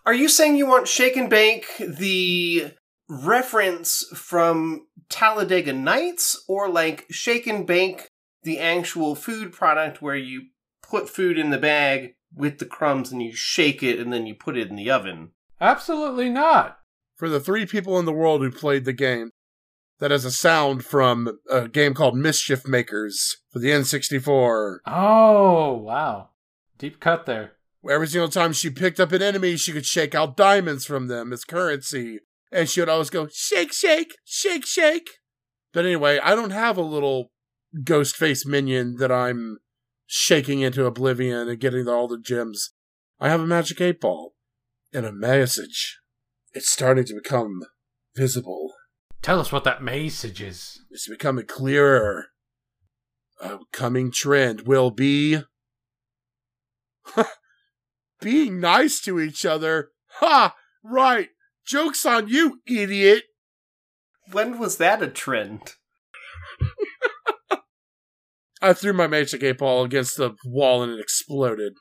Are 0.05 0.13
you 0.13 0.27
saying 0.27 0.55
you 0.55 0.67
want 0.67 0.87
Shake 0.87 1.17
and 1.17 1.29
Bake 1.29 1.65
the 1.79 2.73
reference 3.07 4.05
from 4.13 4.87
Talladega 5.09 5.73
Nights, 5.73 6.43
or 6.47 6.69
like 6.69 7.05
Shake 7.09 7.47
and 7.47 7.65
Bake 7.65 8.09
the 8.43 8.59
actual 8.59 9.15
food 9.15 9.51
product 9.51 10.01
where 10.01 10.15
you 10.15 10.43
put 10.81 11.09
food 11.09 11.37
in 11.37 11.49
the 11.49 11.57
bag 11.57 12.15
with 12.33 12.59
the 12.59 12.65
crumbs 12.65 13.11
and 13.11 13.21
you 13.21 13.33
shake 13.33 13.81
it 13.81 13.99
and 13.99 14.13
then 14.13 14.25
you 14.27 14.35
put 14.35 14.57
it 14.57 14.69
in 14.69 14.75
the 14.75 14.89
oven? 14.89 15.31
Absolutely 15.59 16.29
not. 16.29 16.77
For 17.15 17.29
the 17.29 17.39
three 17.39 17.65
people 17.65 17.97
in 17.97 18.05
the 18.05 18.13
world 18.13 18.41
who 18.41 18.51
played 18.51 18.85
the 18.85 18.93
game, 18.93 19.31
that 19.99 20.11
is 20.11 20.25
a 20.25 20.31
sound 20.31 20.83
from 20.83 21.39
a 21.49 21.67
game 21.67 21.93
called 21.93 22.17
Mischief 22.17 22.67
Makers 22.67 23.37
for 23.49 23.59
the 23.59 23.69
N64. 23.69 24.79
Oh, 24.85 25.73
wow. 25.73 26.29
Deep 26.77 26.99
cut 26.99 27.25
there. 27.25 27.53
Every 27.89 28.07
single 28.07 28.29
time 28.29 28.51
she 28.51 28.69
picked 28.69 28.99
up 28.99 29.11
an 29.11 29.21
enemy, 29.21 29.55
she 29.55 29.71
could 29.71 29.85
shake 29.85 30.13
out 30.13 30.35
diamonds 30.35 30.85
from 30.85 31.07
them 31.07 31.31
as 31.31 31.45
currency. 31.45 32.19
And 32.55 32.69
she 32.69 32.79
would 32.79 32.87
always 32.87 33.09
go, 33.09 33.27
shake, 33.27 33.73
shake, 33.73 34.15
shake, 34.23 34.65
shake. 34.65 35.09
But 35.73 35.83
anyway, 35.83 36.19
I 36.23 36.35
don't 36.35 36.51
have 36.51 36.77
a 36.77 36.81
little 36.81 37.33
ghost 37.83 38.15
face 38.15 38.45
minion 38.45 38.95
that 38.95 39.11
I'm 39.11 39.57
shaking 40.05 40.61
into 40.61 40.85
oblivion 40.85 41.49
and 41.49 41.59
getting 41.59 41.89
all 41.89 42.07
the 42.07 42.17
gems. 42.17 42.71
I 43.19 43.27
have 43.27 43.41
a 43.41 43.45
magic 43.45 43.81
eight 43.81 43.99
ball 43.99 44.35
and 44.93 45.05
a 45.05 45.11
message. 45.11 45.99
It's 46.53 46.71
starting 46.71 47.03
to 47.03 47.15
become 47.21 47.63
visible. 48.15 48.71
Tell 49.21 49.41
us 49.41 49.51
what 49.51 49.65
that 49.65 49.83
message 49.83 50.41
is. 50.41 50.79
It's 50.89 51.09
becoming 51.09 51.47
clearer. 51.47 52.27
A 53.41 53.57
coming 53.73 54.11
trend 54.13 54.61
will 54.61 54.91
be 54.91 55.39
being 58.21 58.61
nice 58.61 59.01
to 59.01 59.19
each 59.19 59.45
other. 59.45 59.89
Ha! 60.19 60.55
Right. 60.81 61.31
Joke's 61.65 62.05
on 62.05 62.27
you, 62.27 62.61
idiot. 62.67 63.23
When 64.31 64.59
was 64.59 64.77
that 64.77 65.01
a 65.01 65.07
trend? 65.07 65.73
I 68.61 68.73
threw 68.73 68.93
my 68.93 69.07
magic 69.07 69.43
eight 69.43 69.59
ball 69.59 69.83
against 69.83 70.17
the 70.17 70.35
wall 70.45 70.81
and 70.81 70.91
it 70.93 70.99
exploded. 70.99 71.73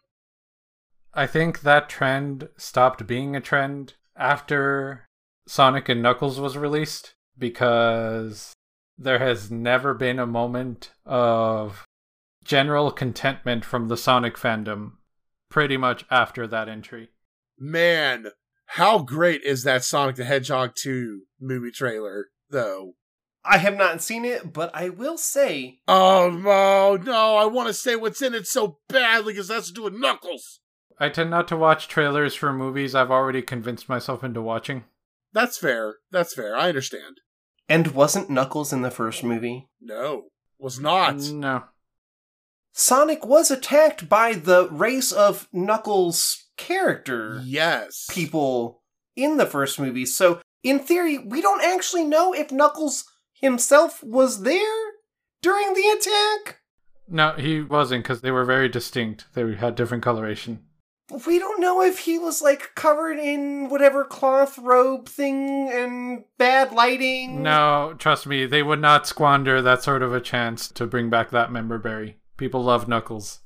I 1.14 1.26
think 1.26 1.60
that 1.60 1.88
trend 1.88 2.48
stopped 2.56 3.06
being 3.06 3.36
a 3.36 3.40
trend 3.40 3.94
after 4.16 5.06
Sonic 5.46 5.88
and 5.88 6.02
Knuckles 6.02 6.40
was 6.40 6.58
released 6.58 7.14
because 7.38 8.52
there 8.98 9.18
has 9.18 9.50
never 9.50 9.94
been 9.94 10.18
a 10.18 10.26
moment 10.26 10.90
of 11.04 11.84
general 12.44 12.90
contentment 12.90 13.64
from 13.64 13.88
the 13.88 13.96
Sonic 13.96 14.36
fandom 14.36 14.92
pretty 15.48 15.76
much 15.76 16.04
after 16.10 16.46
that 16.46 16.68
entry. 16.68 17.10
Man, 17.58 18.26
how 18.66 19.00
great 19.00 19.42
is 19.42 19.64
that 19.64 19.84
Sonic 19.84 20.16
the 20.16 20.24
Hedgehog 20.24 20.74
2 20.76 21.22
movie 21.40 21.70
trailer, 21.70 22.28
though? 22.50 22.94
I 23.44 23.58
have 23.58 23.76
not 23.76 24.02
seen 24.02 24.24
it, 24.24 24.52
but 24.52 24.70
I 24.74 24.88
will 24.88 25.18
say 25.18 25.78
Oh, 25.86 26.30
no, 26.30 26.96
no, 26.96 27.36
I 27.36 27.44
want 27.44 27.68
to 27.68 27.74
say 27.74 27.94
what's 27.94 28.22
in 28.22 28.34
it 28.34 28.46
so 28.46 28.78
badly 28.88 29.34
because 29.34 29.48
that's 29.48 29.68
to 29.68 29.74
do 29.74 29.82
with 29.82 29.94
Knuckles. 29.94 30.60
I 30.98 31.08
tend 31.08 31.30
not 31.30 31.48
to 31.48 31.56
watch 31.56 31.88
trailers 31.88 32.34
for 32.34 32.52
movies 32.52 32.94
I've 32.94 33.10
already 33.10 33.42
convinced 33.42 33.88
myself 33.88 34.24
into 34.24 34.40
watching. 34.40 34.84
That's 35.32 35.58
fair. 35.58 35.96
That's 36.10 36.34
fair. 36.34 36.56
I 36.56 36.68
understand. 36.68 37.20
And 37.68 37.88
wasn't 37.88 38.30
Knuckles 38.30 38.72
in 38.72 38.82
the 38.82 38.90
first 38.90 39.24
movie? 39.24 39.68
No, 39.80 40.26
was 40.58 40.78
not. 40.78 41.16
No. 41.16 41.64
Sonic 42.76 43.24
was 43.24 43.52
attacked 43.52 44.08
by 44.08 44.32
the 44.32 44.68
race 44.68 45.12
of 45.12 45.48
Knuckles' 45.52 46.46
character 46.56 47.40
Yes. 47.44 48.08
people 48.10 48.82
in 49.14 49.36
the 49.36 49.46
first 49.46 49.78
movie. 49.78 50.04
So, 50.04 50.40
in 50.64 50.80
theory, 50.80 51.16
we 51.16 51.40
don't 51.40 51.62
actually 51.62 52.02
know 52.02 52.34
if 52.34 52.50
Knuckles 52.50 53.04
himself 53.32 54.02
was 54.02 54.42
there 54.42 54.92
during 55.40 55.74
the 55.74 55.86
attack. 55.86 56.58
No, 57.06 57.34
he 57.34 57.60
wasn't 57.60 58.02
because 58.02 58.22
they 58.22 58.32
were 58.32 58.44
very 58.44 58.68
distinct. 58.68 59.26
They 59.34 59.54
had 59.54 59.76
different 59.76 60.02
coloration. 60.02 60.64
We 61.28 61.38
don't 61.38 61.60
know 61.60 61.80
if 61.80 62.00
he 62.00 62.18
was 62.18 62.42
like 62.42 62.74
covered 62.74 63.18
in 63.20 63.68
whatever 63.68 64.04
cloth 64.04 64.58
robe 64.58 65.08
thing 65.08 65.70
and 65.70 66.24
bad 66.38 66.72
lighting. 66.72 67.40
No, 67.40 67.94
trust 67.98 68.26
me, 68.26 68.46
they 68.46 68.64
would 68.64 68.80
not 68.80 69.06
squander 69.06 69.62
that 69.62 69.82
sort 69.84 70.02
of 70.02 70.12
a 70.12 70.20
chance 70.20 70.66
to 70.70 70.86
bring 70.86 71.08
back 71.08 71.30
that 71.30 71.52
member 71.52 71.78
berry. 71.78 72.16
People 72.36 72.62
love 72.62 72.88
Knuckles. 72.88 73.40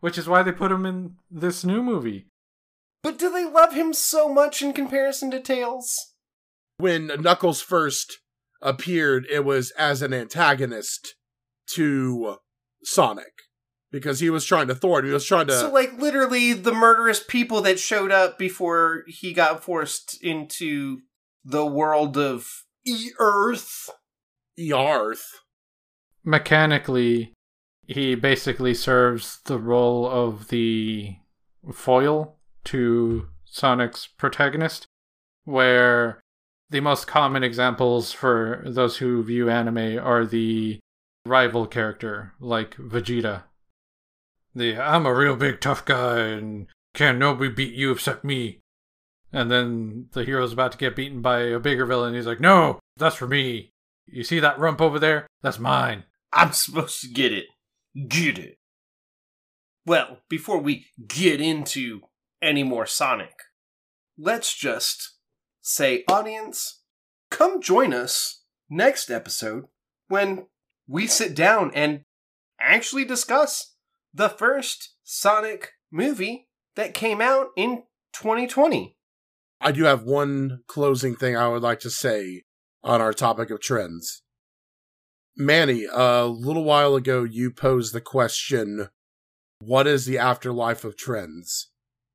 Which 0.00 0.18
is 0.18 0.28
why 0.28 0.42
they 0.42 0.52
put 0.52 0.72
him 0.72 0.84
in 0.84 1.16
this 1.30 1.64
new 1.64 1.82
movie. 1.82 2.26
But 3.02 3.18
do 3.18 3.30
they 3.30 3.44
love 3.44 3.74
him 3.74 3.92
so 3.92 4.28
much 4.28 4.62
in 4.62 4.72
comparison 4.72 5.30
to 5.30 5.40
Tails? 5.40 6.12
when 6.82 7.06
Knuckles 7.20 7.60
first 7.60 8.18
appeared, 8.60 9.26
it 9.30 9.44
was 9.44 9.70
as 9.72 10.02
an 10.02 10.12
antagonist 10.12 11.14
to 11.74 12.36
Sonic 12.82 13.32
because 13.92 14.18
he 14.20 14.28
was 14.28 14.44
trying 14.44 14.66
to 14.66 14.74
thwart. 14.74 15.04
He 15.04 15.12
was 15.12 15.24
trying 15.24 15.46
to. 15.46 15.58
So, 15.58 15.72
like, 15.72 15.96
literally, 15.98 16.52
the 16.52 16.72
murderous 16.72 17.22
people 17.22 17.62
that 17.62 17.78
showed 17.78 18.10
up 18.10 18.36
before 18.36 19.04
he 19.06 19.32
got 19.32 19.62
forced 19.62 20.20
into 20.22 20.98
the 21.44 21.64
world 21.64 22.18
of 22.18 22.48
E 22.84 23.10
Earth. 23.18 23.88
Yarth. 24.56 25.24
Mechanically, 26.24 27.32
he 27.86 28.14
basically 28.14 28.74
serves 28.74 29.40
the 29.44 29.58
role 29.58 30.08
of 30.08 30.48
the 30.48 31.16
foil 31.72 32.36
to 32.64 33.28
Sonic's 33.44 34.06
protagonist, 34.06 34.86
where 35.44 36.20
the 36.70 36.80
most 36.80 37.06
common 37.06 37.42
examples 37.42 38.12
for 38.12 38.62
those 38.64 38.96
who 38.96 39.22
view 39.22 39.50
anime 39.50 39.98
are 39.98 40.24
the 40.24 40.78
rival 41.26 41.66
character, 41.66 42.32
like 42.40 42.76
Vegeta. 42.76 43.44
The 44.54 44.78
I'm 44.78 45.06
a 45.06 45.14
real 45.14 45.36
big 45.36 45.60
tough 45.60 45.84
guy 45.84 46.18
and 46.18 46.66
can't 46.94 47.18
nobody 47.18 47.50
beat 47.50 47.74
you 47.74 47.92
except 47.92 48.24
me. 48.24 48.60
And 49.32 49.50
then 49.50 50.08
the 50.12 50.24
hero's 50.24 50.52
about 50.52 50.72
to 50.72 50.78
get 50.78 50.96
beaten 50.96 51.22
by 51.22 51.40
a 51.40 51.58
bigger 51.58 51.86
villain. 51.86 52.14
He's 52.14 52.26
like, 52.26 52.40
No, 52.40 52.78
that's 52.96 53.16
for 53.16 53.26
me. 53.26 53.70
You 54.06 54.24
see 54.24 54.40
that 54.40 54.58
rump 54.58 54.80
over 54.80 54.98
there? 54.98 55.26
That's 55.42 55.58
mine. 55.58 56.04
I'm 56.32 56.52
supposed 56.52 57.00
to 57.02 57.08
get 57.08 57.32
it. 57.32 57.46
Get 58.08 58.38
it. 58.38 58.58
Well, 59.84 60.18
before 60.28 60.58
we 60.58 60.86
get 61.06 61.40
into 61.40 62.02
any 62.40 62.62
more 62.62 62.86
Sonic, 62.86 63.34
let's 64.16 64.54
just 64.56 65.16
say, 65.60 66.04
audience, 66.08 66.80
come 67.30 67.60
join 67.60 67.92
us 67.92 68.44
next 68.70 69.10
episode 69.10 69.64
when 70.08 70.46
we 70.86 71.06
sit 71.06 71.34
down 71.34 71.70
and 71.74 72.04
actually 72.60 73.04
discuss 73.04 73.74
the 74.14 74.28
first 74.28 74.94
Sonic 75.02 75.72
movie 75.90 76.48
that 76.76 76.94
came 76.94 77.20
out 77.20 77.48
in 77.56 77.82
2020. 78.12 78.96
I 79.60 79.72
do 79.72 79.84
have 79.84 80.02
one 80.02 80.60
closing 80.66 81.14
thing 81.14 81.36
I 81.36 81.48
would 81.48 81.62
like 81.62 81.80
to 81.80 81.90
say 81.90 82.42
on 82.82 83.00
our 83.00 83.12
topic 83.12 83.50
of 83.50 83.60
trends. 83.60 84.22
Manny, 85.36 85.86
a 85.90 86.26
little 86.26 86.64
while 86.64 86.94
ago, 86.94 87.24
you 87.24 87.50
posed 87.50 87.92
the 87.94 88.00
question 88.00 88.88
What 89.60 89.86
is 89.86 90.04
the 90.06 90.18
afterlife 90.18 90.84
of 90.84 90.96
trends? 90.96 91.70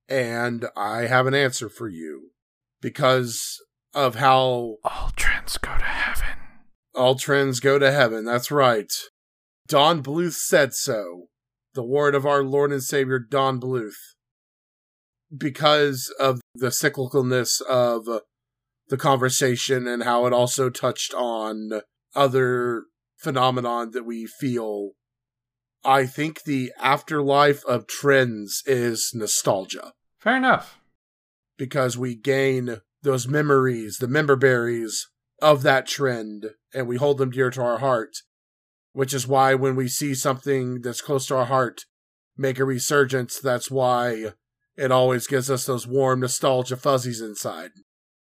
And 0.08 0.68
I 0.76 1.08
have 1.08 1.28
an 1.28 1.34
answer 1.34 1.70
for 1.70 1.90
you. 1.90 2.32
Because 2.82 3.62
of 3.94 4.16
how 4.16 4.78
All 4.84 5.12
trends 5.16 5.58
go 5.58 5.76
to 5.78 5.84
heaven. 5.84 6.38
all 6.94 7.16
trends 7.16 7.60
go 7.60 7.80
to 7.80 7.92
heaven. 7.92 8.24
That's 8.26 8.52
right. 8.52 8.92
Don 9.68 10.04
Bluth 10.04 10.34
said 10.36 10.74
so. 10.74 11.28
The 11.74 11.84
word 11.84 12.16
of 12.16 12.26
our 12.26 12.44
Lord 12.44 12.72
and 12.72 12.84
Savior, 12.84 13.20
Don 13.20 13.60
Bluth. 13.60 13.98
Because 15.36 16.14
of 16.20 16.40
the 16.56 16.68
cyclicalness 16.68 17.62
of 17.62 18.06
the 18.88 18.98
conversation 18.98 19.88
and 19.88 20.04
how 20.04 20.26
it 20.26 20.34
also 20.34 20.70
touched 20.70 21.14
on 21.14 21.82
other 22.16 22.84
phenomenon 23.18 23.92
that 23.92 24.04
we 24.06 24.26
feel, 24.26 24.92
I 25.84 26.06
think 26.06 26.44
the 26.44 26.72
afterlife 26.80 27.64
of 27.66 27.88
trends 27.88 28.64
is 28.66 29.12
nostalgia 29.14 29.94
Fair 30.20 30.38
enough. 30.38 30.80
because 31.58 31.98
we 31.98 32.16
gain 32.16 32.82
those 33.04 33.28
memories, 33.28 33.98
the 33.98 34.08
member 34.08 34.36
berries 34.36 35.08
of 35.42 35.64
that 35.64 35.88
trend, 35.88 36.52
and 36.74 36.88
we 36.88 36.98
hold 36.98 37.18
them 37.18 37.32
dear 37.32 37.50
to 37.52 37.62
our 37.62 37.78
heart. 37.80 38.18
Which 38.94 39.14
is 39.14 39.28
why 39.28 39.54
when 39.54 39.76
we 39.76 39.88
see 39.88 40.16
something 40.16 40.82
that's 40.82 41.02
close 41.02 41.28
to 41.28 41.36
our 41.36 41.46
heart 41.46 41.86
make 42.38 42.60
a 42.60 42.66
resurgence. 42.66 43.40
That's 43.40 43.70
why 43.72 44.34
it 44.76 44.92
always 44.92 45.28
gives 45.28 45.50
us 45.50 45.66
those 45.66 45.88
warm 45.88 46.20
nostalgia 46.22 46.78
fuzzies 46.78 47.22
inside. 47.22 47.72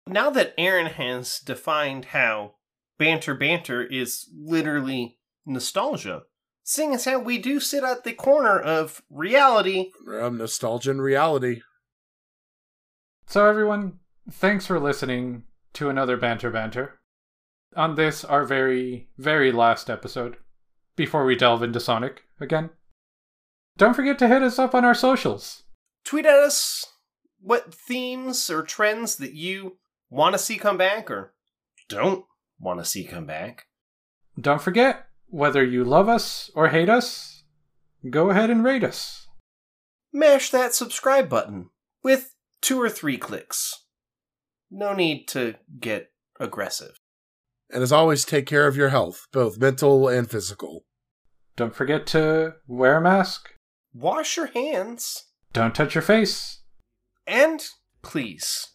Now 0.06 0.30
that 0.30 0.54
Aaron 0.58 0.86
has 0.86 1.38
defined 1.38 2.06
how 2.06 2.54
banter 3.00 3.34
banter 3.34 3.82
is 3.82 4.28
literally 4.38 5.18
nostalgia, 5.46 6.22
seeing 6.62 6.94
as 6.94 7.06
how 7.06 7.18
we 7.18 7.38
do 7.38 7.58
sit 7.58 7.82
at 7.82 8.04
the 8.04 8.12
corner 8.12 8.60
of 8.60 9.02
reality, 9.10 9.90
Um, 10.06 10.36
nostalgia 10.36 10.90
and 10.90 11.02
reality. 11.02 11.62
So, 13.26 13.46
everyone, 13.46 14.00
thanks 14.30 14.66
for 14.66 14.78
listening 14.78 15.44
to 15.72 15.88
another 15.88 16.16
Banter 16.16 16.50
Banter. 16.50 17.00
On 17.74 17.94
this, 17.94 18.24
our 18.24 18.44
very, 18.44 19.08
very 19.16 19.50
last 19.50 19.88
episode, 19.88 20.36
before 20.96 21.24
we 21.24 21.36
delve 21.36 21.62
into 21.62 21.80
Sonic 21.80 22.24
again. 22.38 22.70
Don't 23.78 23.94
forget 23.94 24.18
to 24.18 24.28
hit 24.28 24.42
us 24.42 24.58
up 24.58 24.74
on 24.74 24.84
our 24.84 24.94
socials. 24.94 25.62
tweet 26.04 26.26
at 26.26 26.38
us 26.38 26.84
what 27.40 27.72
themes 27.72 28.50
or 28.50 28.62
trends 28.62 29.16
that 29.16 29.32
you 29.32 29.78
want 30.10 30.34
to 30.34 30.38
see 30.38 30.58
come 30.58 30.76
back 30.76 31.10
or 31.10 31.32
don't 31.88 32.24
want 32.60 32.78
to 32.78 32.84
see 32.84 33.04
come 33.04 33.26
back. 33.26 33.66
Don't 34.40 34.62
forget, 34.62 35.06
whether 35.28 35.64
you 35.64 35.84
love 35.84 36.08
us 36.08 36.50
or 36.54 36.68
hate 36.68 36.88
us, 36.88 37.44
go 38.08 38.30
ahead 38.30 38.50
and 38.50 38.64
rate 38.64 38.84
us. 38.84 39.26
Mash 40.12 40.50
that 40.50 40.74
subscribe 40.74 41.28
button 41.28 41.70
with 42.02 42.34
two 42.60 42.80
or 42.80 42.88
three 42.88 43.16
clicks. 43.16 43.84
No 44.70 44.92
need 44.92 45.26
to 45.28 45.56
get 45.78 46.10
aggressive. 46.38 46.98
And 47.72 47.82
as 47.82 47.92
always, 47.92 48.24
take 48.24 48.46
care 48.46 48.66
of 48.66 48.76
your 48.76 48.88
health, 48.88 49.26
both 49.32 49.58
mental 49.58 50.08
and 50.08 50.28
physical. 50.28 50.84
Don't 51.56 51.74
forget 51.74 52.06
to 52.08 52.54
wear 52.66 52.96
a 52.96 53.00
mask. 53.00 53.50
Wash 53.92 54.36
your 54.36 54.46
hands. 54.46 55.24
Don't 55.52 55.74
touch 55.74 55.94
your 55.94 56.02
face. 56.02 56.60
And 57.26 57.64
please, 58.02 58.68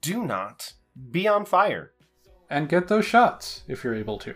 do 0.00 0.24
not 0.24 0.74
be 1.10 1.26
on 1.26 1.44
fire. 1.44 1.92
And 2.50 2.68
get 2.68 2.88
those 2.88 3.04
shots 3.04 3.62
if 3.68 3.84
you're 3.84 3.94
able 3.94 4.18
to. 4.18 4.34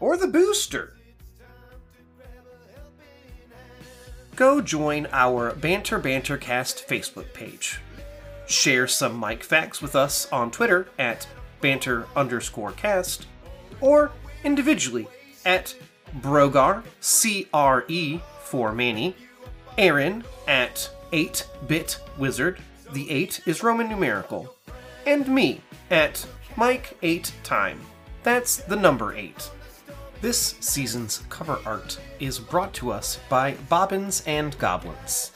or 0.00 0.16
the 0.16 0.26
booster. 0.28 0.94
Go 4.36 4.60
join 4.60 5.08
our 5.12 5.52
Banter 5.54 5.98
Bantercast 5.98 6.86
Facebook 6.86 7.32
page. 7.32 7.80
Share 8.46 8.86
some 8.86 9.16
Mike 9.16 9.42
facts 9.42 9.82
with 9.82 9.96
us 9.96 10.30
on 10.30 10.50
Twitter 10.50 10.88
at 10.98 11.26
banter 11.60 12.06
underscore 12.14 12.72
cast, 12.72 13.26
or 13.80 14.12
individually 14.44 15.08
at 15.44 15.74
Brogar, 16.20 16.84
C 17.00 17.48
R 17.52 17.84
E 17.88 18.20
for 18.42 18.72
Manny, 18.72 19.16
Aaron 19.76 20.22
at 20.46 20.88
8 21.12 21.46
Bit 21.66 21.98
Wizard, 22.16 22.60
the 22.92 23.10
8 23.10 23.40
is 23.44 23.62
Roman 23.62 23.88
numerical, 23.88 24.54
and 25.04 25.28
me 25.28 25.60
at 25.90 26.24
Mike 26.58 26.96
8 27.02 27.32
Time. 27.44 27.80
That's 28.24 28.56
the 28.56 28.74
number 28.74 29.14
8. 29.14 29.48
This 30.20 30.56
season's 30.58 31.22
cover 31.28 31.60
art 31.64 32.00
is 32.18 32.40
brought 32.40 32.74
to 32.74 32.90
us 32.90 33.20
by 33.28 33.54
Bobbins 33.68 34.24
and 34.26 34.58
Goblins. 34.58 35.30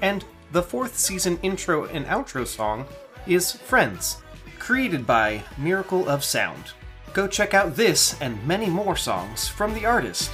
And 0.00 0.24
the 0.50 0.62
fourth 0.62 0.96
season 0.96 1.38
intro 1.42 1.84
and 1.84 2.06
outro 2.06 2.46
song 2.46 2.86
is 3.26 3.52
Friends, 3.52 4.22
created 4.58 5.06
by 5.06 5.42
Miracle 5.58 6.08
of 6.08 6.24
Sound. 6.24 6.72
Go 7.12 7.28
check 7.28 7.52
out 7.52 7.76
this 7.76 8.18
and 8.22 8.42
many 8.46 8.70
more 8.70 8.96
songs 8.96 9.46
from 9.46 9.74
the 9.74 9.84
artist 9.84 10.30